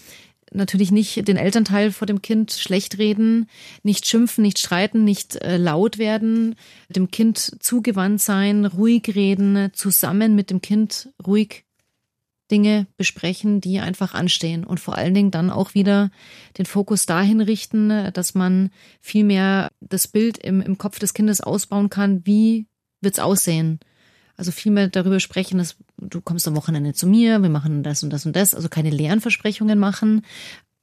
natürlich 0.52 0.92
nicht 0.92 1.28
den 1.28 1.38
Elternteil 1.38 1.92
vor 1.92 2.06
dem 2.06 2.22
Kind 2.22 2.52
schlecht 2.52 2.98
reden, 2.98 3.50
nicht 3.84 4.08
schimpfen, 4.08 4.42
nicht 4.44 4.60
streiten, 4.60 5.04
nicht 5.04 5.36
äh, 5.38 5.58
laut 5.58 5.98
werden, 5.98 6.56
dem 6.90 7.12
Kind 7.12 7.58
zugewandt 7.60 8.22
sein, 8.22 8.66
ruhig 8.66 9.16
reden, 9.16 9.72
zusammen 9.74 10.36
mit 10.36 10.50
dem 10.50 10.62
Kind 10.62 11.10
ruhig 11.26 11.66
Dinge 12.50 12.88
besprechen, 12.96 13.60
die 13.62 13.80
einfach 13.80 14.14
anstehen 14.14 14.64
und 14.64 14.80
vor 14.80 14.96
allen 14.96 15.14
Dingen 15.14 15.32
dann 15.32 15.50
auch 15.50 15.74
wieder 15.74 16.12
den 16.58 16.66
Fokus 16.66 17.06
dahin 17.06 17.42
richten, 17.42 18.12
dass 18.14 18.36
man 18.36 18.70
viel 19.02 19.26
mehr 19.26 19.72
das 19.82 20.08
Bild 20.08 20.38
im, 20.38 20.62
im 20.62 20.78
Kopf 20.78 21.00
des 21.00 21.14
Kindes 21.14 21.42
ausbauen 21.42 21.90
kann, 21.90 22.26
wie 22.26 22.68
wird's 23.02 23.20
aussehen. 23.20 23.80
Also 24.38 24.52
viel 24.52 24.72
mehr 24.72 24.88
darüber 24.88 25.20
sprechen, 25.20 25.58
dass 25.58 25.76
du 25.98 26.22
kommst 26.22 26.48
am 26.48 26.56
Wochenende 26.56 26.94
zu 26.94 27.08
mir, 27.08 27.42
wir 27.42 27.50
machen 27.50 27.82
das 27.82 28.04
und 28.04 28.12
das 28.12 28.26
und 28.26 28.36
das, 28.36 28.54
also 28.54 28.70
keine 28.70 28.92
leeren 28.92 29.20
Versprechungen 29.20 29.80
machen, 29.80 30.24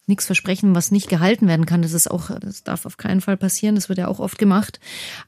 nichts 0.06 0.26
versprechen, 0.26 0.74
was 0.74 0.90
nicht 0.90 1.08
gehalten 1.08 1.48
werden 1.48 1.66
kann. 1.66 1.82
Das 1.82 1.92
ist 1.92 2.10
auch, 2.10 2.30
das 2.38 2.62
darf 2.62 2.86
auf 2.86 2.96
keinen 2.96 3.20
Fall 3.20 3.36
passieren. 3.36 3.74
Das 3.74 3.88
wird 3.88 3.98
ja 3.98 4.08
auch 4.08 4.20
oft 4.20 4.38
gemacht. 4.38 4.80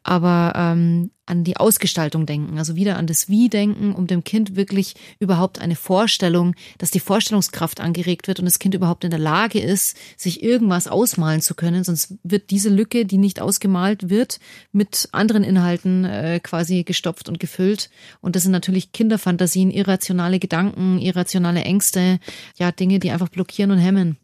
Aber 0.02 0.52
ähm, 0.54 1.10
an 1.26 1.42
die 1.42 1.56
Ausgestaltung 1.56 2.24
denken, 2.24 2.58
also 2.58 2.76
wieder 2.76 2.96
an 2.96 3.06
das 3.06 3.28
Wie 3.28 3.48
denken, 3.48 3.94
um 3.94 4.06
dem 4.06 4.22
Kind 4.22 4.54
wirklich 4.54 4.94
überhaupt 5.18 5.60
eine 5.60 5.74
Vorstellung, 5.74 6.54
dass 6.78 6.90
die 6.90 7.00
Vorstellungskraft 7.00 7.80
angeregt 7.80 8.28
wird 8.28 8.38
und 8.38 8.44
das 8.44 8.60
Kind 8.60 8.74
überhaupt 8.74 9.02
in 9.02 9.10
der 9.10 9.18
Lage 9.18 9.58
ist, 9.58 9.96
sich 10.16 10.42
irgendwas 10.42 10.86
ausmalen 10.86 11.40
zu 11.40 11.54
können. 11.54 11.82
Sonst 11.82 12.14
wird 12.22 12.50
diese 12.50 12.68
Lücke, 12.68 13.06
die 13.06 13.18
nicht 13.18 13.40
ausgemalt 13.40 14.08
wird, 14.08 14.38
mit 14.72 15.08
anderen 15.12 15.42
Inhalten 15.42 16.04
äh, 16.04 16.38
quasi 16.40 16.84
gestopft 16.84 17.28
und 17.28 17.40
gefüllt. 17.40 17.90
Und 18.20 18.36
das 18.36 18.44
sind 18.44 18.52
natürlich 18.52 18.92
Kinderfantasien, 18.92 19.70
irrationale 19.70 20.38
Gedanken, 20.38 20.98
irrationale 20.98 21.62
Ängste, 21.62 22.20
ja 22.56 22.70
Dinge, 22.70 23.00
die 23.00 23.10
einfach 23.10 23.28
blockieren 23.28 23.72
und 23.72 23.78
hemmen. 23.78 24.16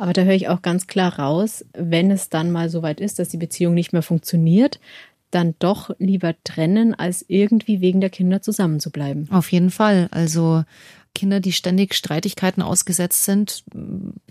Aber 0.00 0.14
da 0.14 0.22
höre 0.22 0.34
ich 0.34 0.48
auch 0.48 0.62
ganz 0.62 0.86
klar 0.86 1.18
raus, 1.18 1.62
wenn 1.74 2.10
es 2.10 2.30
dann 2.30 2.50
mal 2.50 2.70
so 2.70 2.82
weit 2.82 3.00
ist, 3.00 3.18
dass 3.18 3.28
die 3.28 3.36
Beziehung 3.36 3.74
nicht 3.74 3.92
mehr 3.92 4.00
funktioniert, 4.00 4.80
dann 5.30 5.54
doch 5.58 5.90
lieber 5.98 6.34
trennen, 6.42 6.94
als 6.94 7.22
irgendwie 7.28 7.82
wegen 7.82 8.00
der 8.00 8.08
Kinder 8.08 8.40
zusammenzubleiben. 8.40 9.28
Auf 9.30 9.52
jeden 9.52 9.70
Fall. 9.70 10.08
Also 10.10 10.64
Kinder, 11.14 11.40
die 11.40 11.52
ständig 11.52 11.94
Streitigkeiten 11.94 12.62
ausgesetzt 12.62 13.24
sind, 13.24 13.64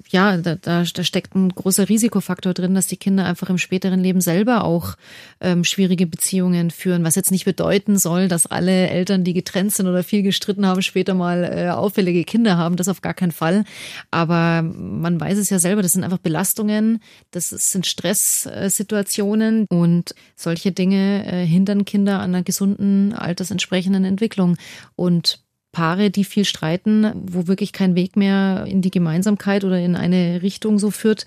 ja, 0.10 0.38
da, 0.38 0.56
da, 0.56 0.84
da 0.84 1.04
steckt 1.04 1.36
ein 1.36 1.50
großer 1.50 1.90
Risikofaktor 1.90 2.54
drin, 2.54 2.74
dass 2.74 2.88
die 2.88 2.98
Kinder 2.98 3.26
einfach 3.26 3.50
im 3.50 3.58
späteren 3.58 4.00
Leben 4.00 4.22
selber 4.22 4.64
auch 4.64 4.96
ähm, 5.42 5.64
schwierige 5.64 6.08
Beziehungen 6.08 6.72
führen, 6.72 7.04
was 7.04 7.16
jetzt 7.16 7.32
nicht 7.32 7.46
bedeuten 7.46 7.98
soll, 7.98 8.28
dass 8.28 8.46
alle 8.46 8.90
Eltern, 8.90 9.24
die 9.24 9.34
getrennt 9.34 9.74
sind 9.74 9.88
oder 9.88 10.04
viel 10.04 10.24
gestritten 10.24 10.66
haben, 10.66 10.82
später 10.82 11.14
mal 11.14 11.44
äh, 11.44 11.70
auffällige 11.70 12.24
Kinder 12.24 12.58
haben. 12.58 12.76
Das 12.76 12.88
auf 12.88 13.02
gar 13.02 13.14
keinen 13.14 13.32
Fall. 13.32 13.66
Aber 14.10 14.62
man 14.62 15.20
weiß 15.20 15.38
es 15.38 15.50
ja 15.50 15.60
selber, 15.60 15.82
das 15.82 15.92
sind 15.92 16.04
einfach 16.04 16.18
Belastungen, 16.18 17.02
das 17.32 17.50
sind 17.50 17.86
Stresssituationen 17.86 19.66
und 19.70 20.16
solche 20.36 20.72
Dinge 20.72 21.26
äh, 21.26 21.46
hindern 21.46 21.86
Kinder 21.86 22.20
an 22.20 22.34
einer 22.34 22.44
gesunden, 22.44 23.14
altersentsprechenden 23.14 24.06
Entwicklung. 24.06 24.58
Und 24.96 25.44
Paare, 25.72 26.10
die 26.10 26.24
viel 26.24 26.46
streiten, 26.46 27.12
wo 27.16 27.48
wirklich 27.48 27.74
kein 27.74 27.96
Weg 27.96 28.16
mehr 28.16 28.66
in 28.68 28.82
die 28.82 28.92
Gemeinsamkeit 28.92 29.64
oder 29.64 29.80
in 29.80 29.96
eine 29.96 30.42
Richtung 30.42 30.80
so 30.80 30.92
führt, 30.92 31.26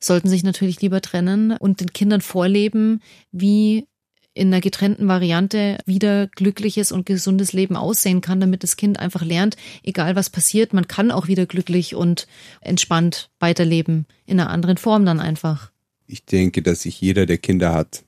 sollten 0.00 0.28
sich 0.28 0.42
natürlich 0.42 0.80
lieber 0.80 1.00
trennen 1.00 1.52
und 1.52 1.80
den 1.80 1.92
Kindern 1.92 2.20
vorleben, 2.20 3.00
wie 3.30 3.86
in 4.34 4.48
einer 4.48 4.60
getrennten 4.60 5.06
Variante 5.06 5.78
wieder 5.86 6.26
glückliches 6.26 6.90
und 6.90 7.06
gesundes 7.06 7.52
Leben 7.52 7.76
aussehen 7.76 8.20
kann, 8.20 8.40
damit 8.40 8.64
das 8.64 8.76
Kind 8.76 8.98
einfach 8.98 9.24
lernt, 9.24 9.56
egal 9.84 10.16
was 10.16 10.28
passiert, 10.28 10.72
man 10.72 10.88
kann 10.88 11.12
auch 11.12 11.28
wieder 11.28 11.46
glücklich 11.46 11.94
und 11.94 12.26
entspannt 12.60 13.30
weiterleben, 13.38 14.06
in 14.26 14.40
einer 14.40 14.50
anderen 14.50 14.76
Form 14.76 15.06
dann 15.06 15.20
einfach. 15.20 15.70
Ich 16.06 16.24
denke, 16.24 16.62
dass 16.62 16.82
sich 16.82 17.00
jeder, 17.00 17.26
der 17.26 17.38
Kinder 17.38 17.72
hat, 17.72 18.04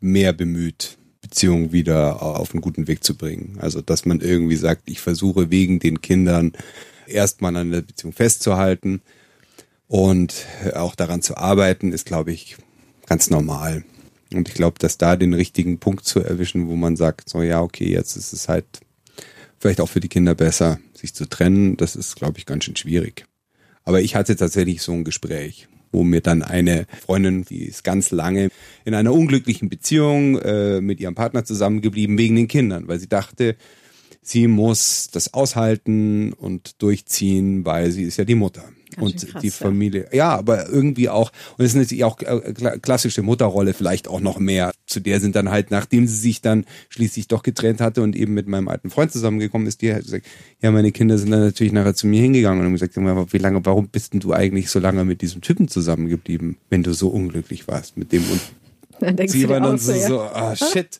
mehr 0.00 0.32
bemüht, 0.32 0.96
Beziehung 1.28 1.72
wieder 1.72 2.22
auf 2.22 2.52
einen 2.52 2.62
guten 2.62 2.88
Weg 2.88 3.04
zu 3.04 3.14
bringen. 3.14 3.58
Also, 3.60 3.80
dass 3.82 4.06
man 4.06 4.20
irgendwie 4.20 4.56
sagt, 4.56 4.82
ich 4.86 5.00
versuche 5.00 5.50
wegen 5.50 5.78
den 5.78 6.00
Kindern 6.00 6.52
erstmal 7.06 7.54
an 7.56 7.70
der 7.70 7.82
Beziehung 7.82 8.12
festzuhalten 8.12 9.02
und 9.86 10.46
auch 10.74 10.94
daran 10.94 11.22
zu 11.22 11.36
arbeiten, 11.36 11.92
ist, 11.92 12.06
glaube 12.06 12.32
ich, 12.32 12.56
ganz 13.06 13.30
normal. 13.30 13.84
Und 14.32 14.48
ich 14.48 14.54
glaube, 14.54 14.78
dass 14.78 14.98
da 14.98 15.16
den 15.16 15.34
richtigen 15.34 15.78
Punkt 15.78 16.04
zu 16.04 16.20
erwischen, 16.20 16.68
wo 16.68 16.76
man 16.76 16.96
sagt, 16.96 17.28
so 17.28 17.42
ja, 17.42 17.62
okay, 17.62 17.90
jetzt 17.90 18.16
ist 18.16 18.32
es 18.32 18.48
halt 18.48 18.66
vielleicht 19.58 19.80
auch 19.80 19.88
für 19.88 20.00
die 20.00 20.08
Kinder 20.08 20.34
besser, 20.34 20.78
sich 20.94 21.14
zu 21.14 21.28
trennen, 21.28 21.76
das 21.76 21.96
ist, 21.96 22.16
glaube 22.16 22.38
ich, 22.38 22.46
ganz 22.46 22.64
schön 22.64 22.76
schwierig. 22.76 23.26
Aber 23.84 24.00
ich 24.00 24.14
hatte 24.14 24.36
tatsächlich 24.36 24.82
so 24.82 24.92
ein 24.92 25.04
Gespräch, 25.04 25.68
wo 25.92 26.04
mir 26.04 26.20
dann 26.20 26.42
eine 26.42 26.86
Freundin, 27.00 27.44
die 27.44 27.64
ist 27.64 27.84
ganz 27.84 28.10
lange 28.10 28.50
in 28.84 28.94
einer 28.94 29.12
unglücklichen 29.12 29.68
Beziehung 29.68 30.38
äh, 30.38 30.80
mit 30.80 31.00
ihrem 31.00 31.14
Partner 31.14 31.44
zusammengeblieben 31.44 32.18
wegen 32.18 32.36
den 32.36 32.48
Kindern, 32.48 32.88
weil 32.88 32.98
sie 32.98 33.08
dachte, 33.08 33.56
sie 34.22 34.46
muss 34.46 35.08
das 35.12 35.34
aushalten 35.34 36.32
und 36.32 36.82
durchziehen, 36.82 37.64
weil 37.64 37.90
sie 37.90 38.04
ist 38.04 38.16
ja 38.16 38.24
die 38.24 38.34
Mutter. 38.34 38.64
Ganz 38.96 39.22
und 39.22 39.30
krass, 39.30 39.42
die 39.42 39.50
Familie, 39.50 40.08
ja. 40.12 40.16
ja. 40.16 40.38
aber 40.38 40.68
irgendwie 40.68 41.08
auch, 41.08 41.30
und 41.56 41.64
es 41.64 41.72
ist 41.72 41.76
natürlich 41.76 42.04
auch 42.04 42.20
äh, 42.20 42.78
klassische 42.80 43.22
Mutterrolle 43.22 43.74
vielleicht 43.74 44.08
auch 44.08 44.20
noch 44.20 44.38
mehr. 44.38 44.72
Zu 44.86 45.00
der 45.00 45.20
sind 45.20 45.36
dann 45.36 45.50
halt, 45.50 45.70
nachdem 45.70 46.06
sie 46.06 46.16
sich 46.16 46.40
dann 46.40 46.64
schließlich 46.88 47.28
doch 47.28 47.42
getrennt 47.42 47.80
hatte 47.80 48.02
und 48.02 48.16
eben 48.16 48.32
mit 48.32 48.48
meinem 48.48 48.68
alten 48.68 48.88
Freund 48.90 49.12
zusammengekommen 49.12 49.66
ist, 49.66 49.82
die 49.82 49.92
hat 49.92 50.02
gesagt, 50.02 50.26
ja, 50.62 50.70
meine 50.70 50.90
Kinder 50.90 51.18
sind 51.18 51.30
dann 51.30 51.40
natürlich 51.40 51.72
nachher 51.72 51.94
zu 51.94 52.06
mir 52.06 52.22
hingegangen 52.22 52.60
und 52.60 52.66
haben 52.66 52.72
gesagt, 52.72 52.96
wie 52.96 53.38
lange, 53.38 53.64
warum 53.64 53.88
bist 53.88 54.14
denn 54.14 54.20
du 54.20 54.32
eigentlich 54.32 54.70
so 54.70 54.78
lange 54.78 55.04
mit 55.04 55.20
diesem 55.20 55.42
Typen 55.42 55.68
zusammengeblieben, 55.68 56.56
wenn 56.70 56.82
du 56.82 56.94
so 56.94 57.08
unglücklich 57.08 57.68
warst 57.68 57.98
mit 57.98 58.10
dem 58.12 58.24
und 58.30 58.40
dann 59.18 59.28
sie 59.28 59.48
waren 59.48 59.62
dann 59.62 59.78
so, 59.78 59.92
so, 59.92 60.20
ah, 60.20 60.56
shit. 60.56 60.98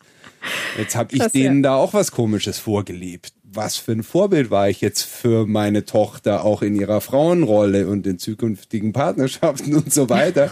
Jetzt 0.76 0.96
habe 0.96 1.14
ich 1.14 1.24
denen 1.26 1.62
ja. 1.64 1.70
da 1.70 1.76
auch 1.76 1.94
was 1.94 2.12
Komisches 2.12 2.58
vorgelebt. 2.58 3.32
Was 3.42 3.76
für 3.76 3.92
ein 3.92 4.02
Vorbild 4.02 4.50
war 4.50 4.68
ich 4.68 4.80
jetzt 4.80 5.02
für 5.02 5.46
meine 5.46 5.84
Tochter 5.84 6.44
auch 6.44 6.62
in 6.62 6.74
ihrer 6.74 7.00
Frauenrolle 7.00 7.88
und 7.88 8.06
in 8.06 8.18
zukünftigen 8.18 8.92
Partnerschaften 8.92 9.74
und 9.74 9.92
so 9.92 10.08
weiter. 10.10 10.50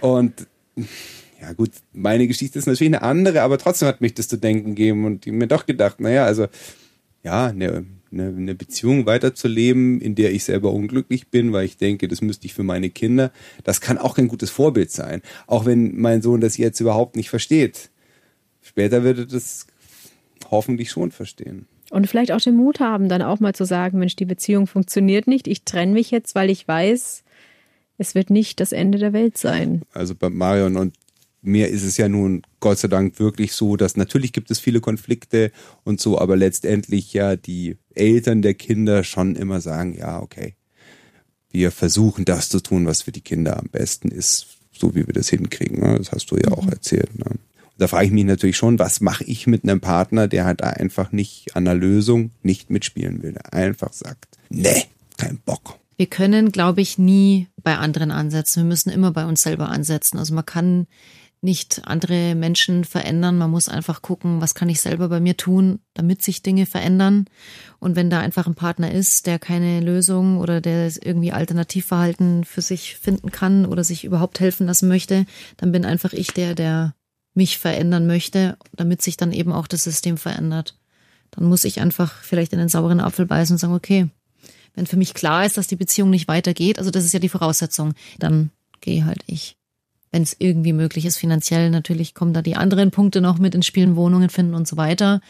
Und 0.00 0.46
ja 1.40 1.52
gut, 1.52 1.70
meine 1.92 2.26
Geschichte 2.26 2.58
ist 2.58 2.66
natürlich 2.66 2.94
eine 2.94 3.02
andere, 3.02 3.42
aber 3.42 3.58
trotzdem 3.58 3.88
hat 3.88 4.00
mich 4.00 4.14
das 4.14 4.28
zu 4.28 4.38
denken 4.38 4.74
gegeben 4.74 5.04
und 5.04 5.26
ich 5.26 5.32
mir 5.32 5.46
doch 5.46 5.66
gedacht, 5.66 6.00
naja, 6.00 6.24
also 6.24 6.46
ja, 7.22 7.46
eine, 7.46 7.84
eine, 8.10 8.28
eine 8.28 8.54
Beziehung 8.54 9.06
weiterzuleben, 9.06 10.00
in 10.00 10.14
der 10.14 10.32
ich 10.32 10.44
selber 10.44 10.72
unglücklich 10.72 11.28
bin, 11.28 11.52
weil 11.52 11.64
ich 11.64 11.76
denke, 11.76 12.08
das 12.08 12.22
müsste 12.22 12.46
ich 12.46 12.54
für 12.54 12.62
meine 12.62 12.90
Kinder, 12.90 13.32
das 13.64 13.80
kann 13.80 13.98
auch 13.98 14.16
kein 14.16 14.28
gutes 14.28 14.50
Vorbild 14.50 14.90
sein. 14.90 15.22
Auch 15.46 15.66
wenn 15.66 16.00
mein 16.00 16.22
Sohn 16.22 16.40
das 16.40 16.56
jetzt 16.56 16.80
überhaupt 16.80 17.16
nicht 17.16 17.30
versteht. 17.30 17.90
Später 18.64 19.04
wird 19.04 19.18
er 19.18 19.26
das 19.26 19.66
hoffentlich 20.50 20.90
schon 20.90 21.10
verstehen. 21.10 21.66
Und 21.90 22.08
vielleicht 22.08 22.32
auch 22.32 22.40
den 22.40 22.56
Mut 22.56 22.80
haben, 22.80 23.08
dann 23.08 23.22
auch 23.22 23.38
mal 23.38 23.54
zu 23.54 23.64
sagen, 23.64 23.98
Mensch, 23.98 24.16
die 24.16 24.24
Beziehung 24.24 24.66
funktioniert 24.66 25.28
nicht, 25.28 25.46
ich 25.46 25.64
trenne 25.64 25.92
mich 25.92 26.10
jetzt, 26.10 26.34
weil 26.34 26.50
ich 26.50 26.66
weiß, 26.66 27.22
es 27.98 28.14
wird 28.14 28.30
nicht 28.30 28.58
das 28.58 28.72
Ende 28.72 28.98
der 28.98 29.12
Welt 29.12 29.38
sein. 29.38 29.82
Also 29.92 30.14
bei 30.14 30.30
Marion 30.30 30.76
und 30.76 30.94
mir 31.42 31.68
ist 31.68 31.84
es 31.84 31.98
ja 31.98 32.08
nun 32.08 32.42
Gott 32.58 32.78
sei 32.78 32.88
Dank 32.88 33.20
wirklich 33.20 33.52
so, 33.52 33.76
dass 33.76 33.98
natürlich 33.98 34.32
gibt 34.32 34.50
es 34.50 34.58
viele 34.58 34.80
Konflikte 34.80 35.52
und 35.84 36.00
so, 36.00 36.18
aber 36.18 36.36
letztendlich 36.36 37.12
ja 37.12 37.36
die 37.36 37.76
Eltern 37.94 38.40
der 38.40 38.54
Kinder 38.54 39.04
schon 39.04 39.36
immer 39.36 39.60
sagen, 39.60 39.94
ja, 39.96 40.20
okay, 40.20 40.54
wir 41.50 41.70
versuchen 41.70 42.24
das 42.24 42.48
zu 42.48 42.60
tun, 42.60 42.86
was 42.86 43.02
für 43.02 43.12
die 43.12 43.20
Kinder 43.20 43.58
am 43.58 43.68
besten 43.68 44.08
ist, 44.08 44.46
so 44.72 44.94
wie 44.94 45.06
wir 45.06 45.14
das 45.14 45.28
hinkriegen. 45.28 45.80
Ne? 45.80 45.98
Das 45.98 46.10
hast 46.10 46.30
du 46.30 46.36
ja 46.36 46.50
auch 46.50 46.64
mhm. 46.64 46.72
erzählt. 46.72 47.16
Ne? 47.18 47.36
Da 47.76 47.88
frage 47.88 48.06
ich 48.06 48.12
mich 48.12 48.24
natürlich 48.24 48.56
schon, 48.56 48.78
was 48.78 49.00
mache 49.00 49.24
ich 49.24 49.46
mit 49.46 49.64
einem 49.64 49.80
Partner, 49.80 50.28
der 50.28 50.44
halt 50.44 50.62
einfach 50.62 51.12
nicht 51.12 51.56
an 51.56 51.64
der 51.64 51.74
Lösung 51.74 52.30
nicht 52.42 52.70
mitspielen 52.70 53.22
will, 53.22 53.32
der 53.32 53.52
einfach 53.52 53.92
sagt, 53.92 54.38
nee, 54.48 54.84
kein 55.16 55.38
Bock. 55.44 55.78
Wir 55.96 56.06
können, 56.06 56.50
glaube 56.50 56.80
ich, 56.80 56.98
nie 56.98 57.48
bei 57.62 57.76
anderen 57.76 58.10
ansetzen. 58.10 58.62
Wir 58.62 58.68
müssen 58.68 58.90
immer 58.90 59.12
bei 59.12 59.26
uns 59.26 59.42
selber 59.42 59.68
ansetzen. 59.68 60.18
Also 60.18 60.34
man 60.34 60.46
kann 60.46 60.86
nicht 61.44 61.82
andere 61.84 62.34
Menschen 62.34 62.84
verändern. 62.84 63.36
Man 63.36 63.50
muss 63.50 63.68
einfach 63.68 64.02
gucken, 64.02 64.40
was 64.40 64.54
kann 64.54 64.70
ich 64.70 64.80
selber 64.80 65.08
bei 65.08 65.20
mir 65.20 65.36
tun, 65.36 65.80
damit 65.92 66.22
sich 66.22 66.42
Dinge 66.42 66.64
verändern. 66.64 67.26
Und 67.78 67.96
wenn 67.96 68.10
da 68.10 68.20
einfach 68.20 68.46
ein 68.46 68.54
Partner 68.54 68.90
ist, 68.90 69.26
der 69.26 69.38
keine 69.38 69.80
Lösung 69.80 70.38
oder 70.38 70.60
der 70.60 70.90
irgendwie 71.02 71.32
Alternativverhalten 71.32 72.44
für 72.44 72.62
sich 72.62 72.96
finden 72.96 73.30
kann 73.30 73.66
oder 73.66 73.84
sich 73.84 74.04
überhaupt 74.04 74.40
helfen 74.40 74.66
lassen 74.66 74.88
möchte, 74.88 75.26
dann 75.58 75.70
bin 75.70 75.84
einfach 75.84 76.14
ich 76.14 76.28
der, 76.28 76.54
der 76.54 76.94
mich 77.34 77.58
verändern 77.58 78.06
möchte, 78.06 78.56
damit 78.74 79.02
sich 79.02 79.16
dann 79.16 79.32
eben 79.32 79.52
auch 79.52 79.66
das 79.66 79.84
System 79.84 80.16
verändert. 80.16 80.78
Dann 81.32 81.44
muss 81.44 81.64
ich 81.64 81.80
einfach 81.80 82.22
vielleicht 82.22 82.52
in 82.52 82.60
den 82.60 82.68
sauren 82.68 83.00
Apfel 83.00 83.26
beißen 83.26 83.54
und 83.54 83.58
sagen, 83.58 83.74
okay, 83.74 84.08
wenn 84.74 84.86
für 84.86 84.96
mich 84.96 85.14
klar 85.14 85.44
ist, 85.44 85.56
dass 85.56 85.66
die 85.66 85.76
Beziehung 85.76 86.10
nicht 86.10 86.28
weitergeht, 86.28 86.78
also 86.78 86.90
das 86.90 87.04
ist 87.04 87.12
ja 87.12 87.20
die 87.20 87.28
Voraussetzung, 87.28 87.94
dann 88.18 88.50
gehe 88.80 89.04
halt 89.04 89.22
ich. 89.26 89.56
Wenn 90.12 90.22
es 90.22 90.36
irgendwie 90.38 90.72
möglich 90.72 91.06
ist, 91.06 91.16
finanziell 91.16 91.70
natürlich 91.70 92.14
kommen 92.14 92.34
da 92.34 92.42
die 92.42 92.54
anderen 92.54 92.92
Punkte 92.92 93.20
noch 93.20 93.38
mit 93.38 93.54
ins 93.54 93.66
Spiel, 93.66 93.96
Wohnungen 93.96 94.30
finden 94.30 94.54
und 94.54 94.68
so 94.68 94.76
weiter. 94.76 95.20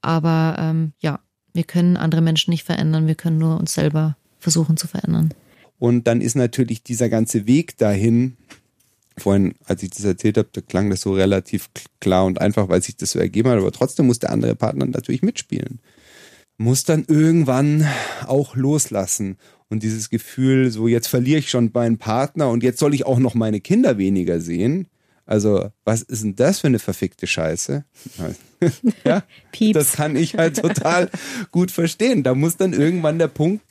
Aber 0.00 0.56
ähm, 0.58 0.92
ja, 0.98 1.20
wir 1.52 1.64
können 1.64 1.98
andere 1.98 2.22
Menschen 2.22 2.50
nicht 2.50 2.64
verändern, 2.64 3.06
wir 3.06 3.14
können 3.14 3.38
nur 3.38 3.58
uns 3.58 3.74
selber 3.74 4.16
versuchen 4.38 4.76
zu 4.76 4.86
verändern. 4.86 5.34
Und 5.78 6.06
dann 6.06 6.20
ist 6.20 6.36
natürlich 6.36 6.82
dieser 6.82 7.08
ganze 7.08 7.46
Weg 7.46 7.76
dahin, 7.76 8.36
vorhin, 9.16 9.54
als 9.64 9.82
ich 9.82 9.90
das 9.90 10.04
erzählt 10.04 10.38
habe, 10.38 10.48
da 10.52 10.60
klang 10.60 10.90
das 10.90 11.02
so 11.02 11.12
relativ 11.12 11.70
klar 12.00 12.24
und 12.24 12.40
einfach, 12.40 12.68
weil 12.68 12.82
sich 12.82 12.96
das 12.96 13.12
so 13.12 13.18
ergeben 13.18 13.48
hat, 13.50 13.58
aber 13.58 13.72
trotzdem 13.72 14.06
muss 14.06 14.18
der 14.18 14.30
andere 14.30 14.56
Partner 14.56 14.86
natürlich 14.86 15.22
mitspielen. 15.22 15.80
muss 16.56 16.84
dann 16.84 17.04
irgendwann 17.08 17.86
auch 18.26 18.54
loslassen. 18.54 19.38
Und 19.68 19.82
dieses 19.82 20.08
Gefühl, 20.08 20.70
so 20.70 20.86
jetzt 20.86 21.08
verliere 21.08 21.40
ich 21.40 21.50
schon 21.50 21.70
meinen 21.72 21.98
Partner 21.98 22.48
und 22.50 22.62
jetzt 22.62 22.78
soll 22.78 22.94
ich 22.94 23.06
auch 23.06 23.18
noch 23.18 23.34
meine 23.34 23.60
Kinder 23.60 23.98
weniger 23.98 24.40
sehen. 24.40 24.86
Also, 25.26 25.70
was 25.84 26.02
ist 26.02 26.22
denn 26.22 26.36
das 26.36 26.60
für 26.60 26.66
eine 26.66 26.78
verfickte 26.78 27.26
Scheiße? 27.26 27.84
ja, 29.04 29.24
Pieps. 29.52 29.78
das 29.78 29.92
kann 29.92 30.16
ich 30.16 30.34
halt 30.36 30.60
total 30.60 31.10
gut 31.50 31.70
verstehen. 31.70 32.22
Da 32.22 32.34
muss 32.34 32.56
dann 32.56 32.72
irgendwann 32.72 33.18
der 33.18 33.28
Punkt 33.28 33.64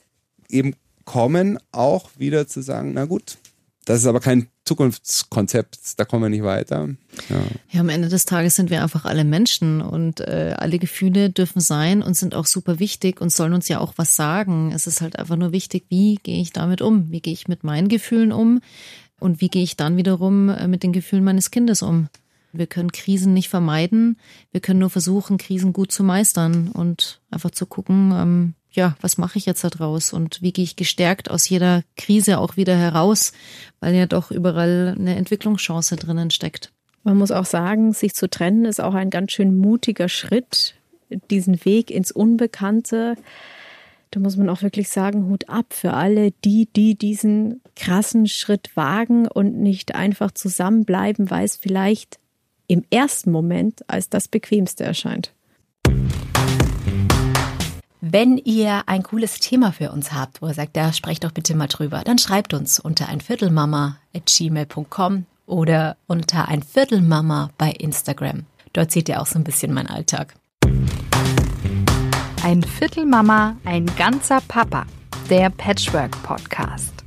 eben 0.50 0.76
kommen, 1.06 1.60
auch 1.72 2.10
wieder 2.18 2.48
zu 2.48 2.62
sagen, 2.62 2.94
na 2.94 3.06
gut, 3.06 3.38
das 3.86 4.00
ist 4.00 4.08
aber 4.08 4.20
kein 4.20 4.48
Zukunftskonzept, 4.66 6.00
da 6.00 6.06
kommen 6.06 6.24
wir 6.24 6.30
nicht 6.30 6.44
weiter. 6.44 6.90
Ja. 7.30 7.42
ja, 7.72 7.80
am 7.82 7.90
Ende 7.90 8.08
des 8.08 8.24
Tages 8.24 8.54
sind 8.54 8.70
wir 8.70 8.82
einfach 8.82 9.04
alle 9.06 9.26
Menschen 9.26 9.82
und 9.82 10.22
äh, 10.22 10.56
alle 10.58 10.80
Gefühle 10.80 11.30
dürfen 11.30 11.60
sein 11.60 12.02
und 12.02 12.16
sind 12.16 12.34
auch 12.34 12.46
super 12.46 12.80
wichtig 12.80 13.20
und 13.20 13.32
sollen 13.32 13.54
uns 13.54 13.68
ja 13.68 13.80
auch 13.80 13.94
was 13.98 14.16
sagen. 14.16 14.72
Es 14.74 14.88
ist 14.88 15.02
halt 15.02 15.20
einfach 15.20 15.36
nur 15.36 15.52
wichtig, 15.52 15.86
wie 15.90 16.16
gehe 16.24 16.42
ich 16.42 16.54
damit 16.54 16.82
um? 16.82 17.12
Wie 17.12 17.20
gehe 17.20 17.34
ich 17.34 17.48
mit 17.48 17.64
meinen 17.64 17.90
Gefühlen 17.90 18.32
um? 18.32 18.62
Und 19.20 19.42
wie 19.42 19.50
gehe 19.50 19.64
ich 19.64 19.76
dann 19.76 19.98
wiederum 19.98 20.50
äh, 20.50 20.68
mit 20.68 20.84
den 20.84 20.94
Gefühlen 20.94 21.24
meines 21.24 21.52
Kindes 21.52 21.82
um? 21.82 22.08
Wir 22.54 22.68
können 22.68 22.92
Krisen 22.92 23.34
nicht 23.34 23.50
vermeiden. 23.50 24.18
Wir 24.52 24.62
können 24.62 24.80
nur 24.80 24.92
versuchen, 24.92 25.38
Krisen 25.38 25.74
gut 25.74 25.92
zu 25.92 26.04
meistern 26.04 26.70
und 26.70 27.20
einfach 27.32 27.52
zu 27.52 27.66
gucken, 27.66 28.12
ähm, 28.14 28.54
ja, 28.74 28.96
was 29.02 29.18
mache 29.18 29.38
ich 29.38 29.46
jetzt 29.46 29.64
da 29.64 29.70
draus 29.70 30.14
und 30.14 30.42
wie 30.42 30.52
gehe 30.52 30.64
ich 30.64 30.76
gestärkt 30.76 31.30
aus 31.30 31.48
jeder 31.48 31.84
Krise 31.96 32.40
auch 32.40 32.58
wieder 32.58 32.76
heraus, 32.76 33.32
weil 33.80 33.96
ja 33.96 34.08
doch 34.08 34.32
überall 34.32 34.96
eine 34.98 35.16
Entwicklungschance 35.16 35.96
drinnen 35.96 36.32
steckt. 36.32 36.72
Man 37.04 37.18
muss 37.18 37.32
auch 37.32 37.46
sagen, 37.46 37.94
sich 37.94 38.14
zu 38.14 38.30
trennen 38.30 38.66
ist 38.66 38.82
auch 38.82 38.94
ein 38.94 39.10
ganz 39.10 39.32
schön 39.34 39.58
mutiger 39.58 40.10
Schritt, 40.10 40.76
diesen 41.30 41.64
Weg 41.66 41.92
ins 41.92 42.12
Unbekannte. 42.12 43.16
Da 44.10 44.20
muss 44.20 44.38
man 44.38 44.50
auch 44.50 44.62
wirklich 44.62 44.90
sagen, 44.90 45.28
Hut 45.28 45.50
ab 45.50 45.68
für 45.70 45.94
alle, 45.94 46.32
die, 46.44 46.68
die 46.74 46.96
diesen 46.96 47.62
krassen 47.76 48.28
Schritt 48.28 48.76
wagen 48.76 49.28
und 49.28 49.60
nicht 49.60 49.96
einfach 49.96 50.32
zusammenbleiben, 50.32 51.30
weil 51.30 51.46
es 51.46 51.58
vielleicht 51.58 52.20
im 52.68 52.86
ersten 52.90 53.32
Moment 53.32 53.88
als 53.90 54.10
das 54.10 54.28
Bequemste 54.28 54.84
erscheint. 54.84 55.34
Wenn 58.06 58.38
ihr 58.38 58.84
ein 58.88 59.02
cooles 59.02 59.40
Thema 59.40 59.72
für 59.72 59.94
uns 59.94 60.12
habt, 60.12 60.42
wo 60.42 60.48
ihr 60.48 60.54
sagt, 60.54 60.76
da 60.76 60.92
sprecht 60.92 61.24
doch 61.24 61.32
bitte 61.32 61.56
mal 61.56 61.68
drüber, 61.68 62.02
dann 62.04 62.18
schreibt 62.18 62.54
uns 62.54 62.78
unter 62.78 63.08
einviertelmama.gmail.com 63.08 65.26
oder 65.46 65.96
unter 66.06 66.50
einviertelmama 66.50 67.52
bei 67.58 67.72
Instagram. 67.72 68.44
Dort 68.74 68.92
seht 68.92 69.08
ihr 69.08 69.22
auch 69.22 69.26
so 69.26 69.40
ein 69.40 69.46
bisschen 69.46 69.74
meinen 69.74 69.88
Alltag. 69.88 70.36
Ein 72.44 72.62
Viertelmama, 72.62 73.56
ein 73.64 73.86
ganzer 73.96 74.42
Papa. 74.50 74.86
Der 75.30 75.50
Patchwork 75.50 76.12
Podcast. 76.24 77.03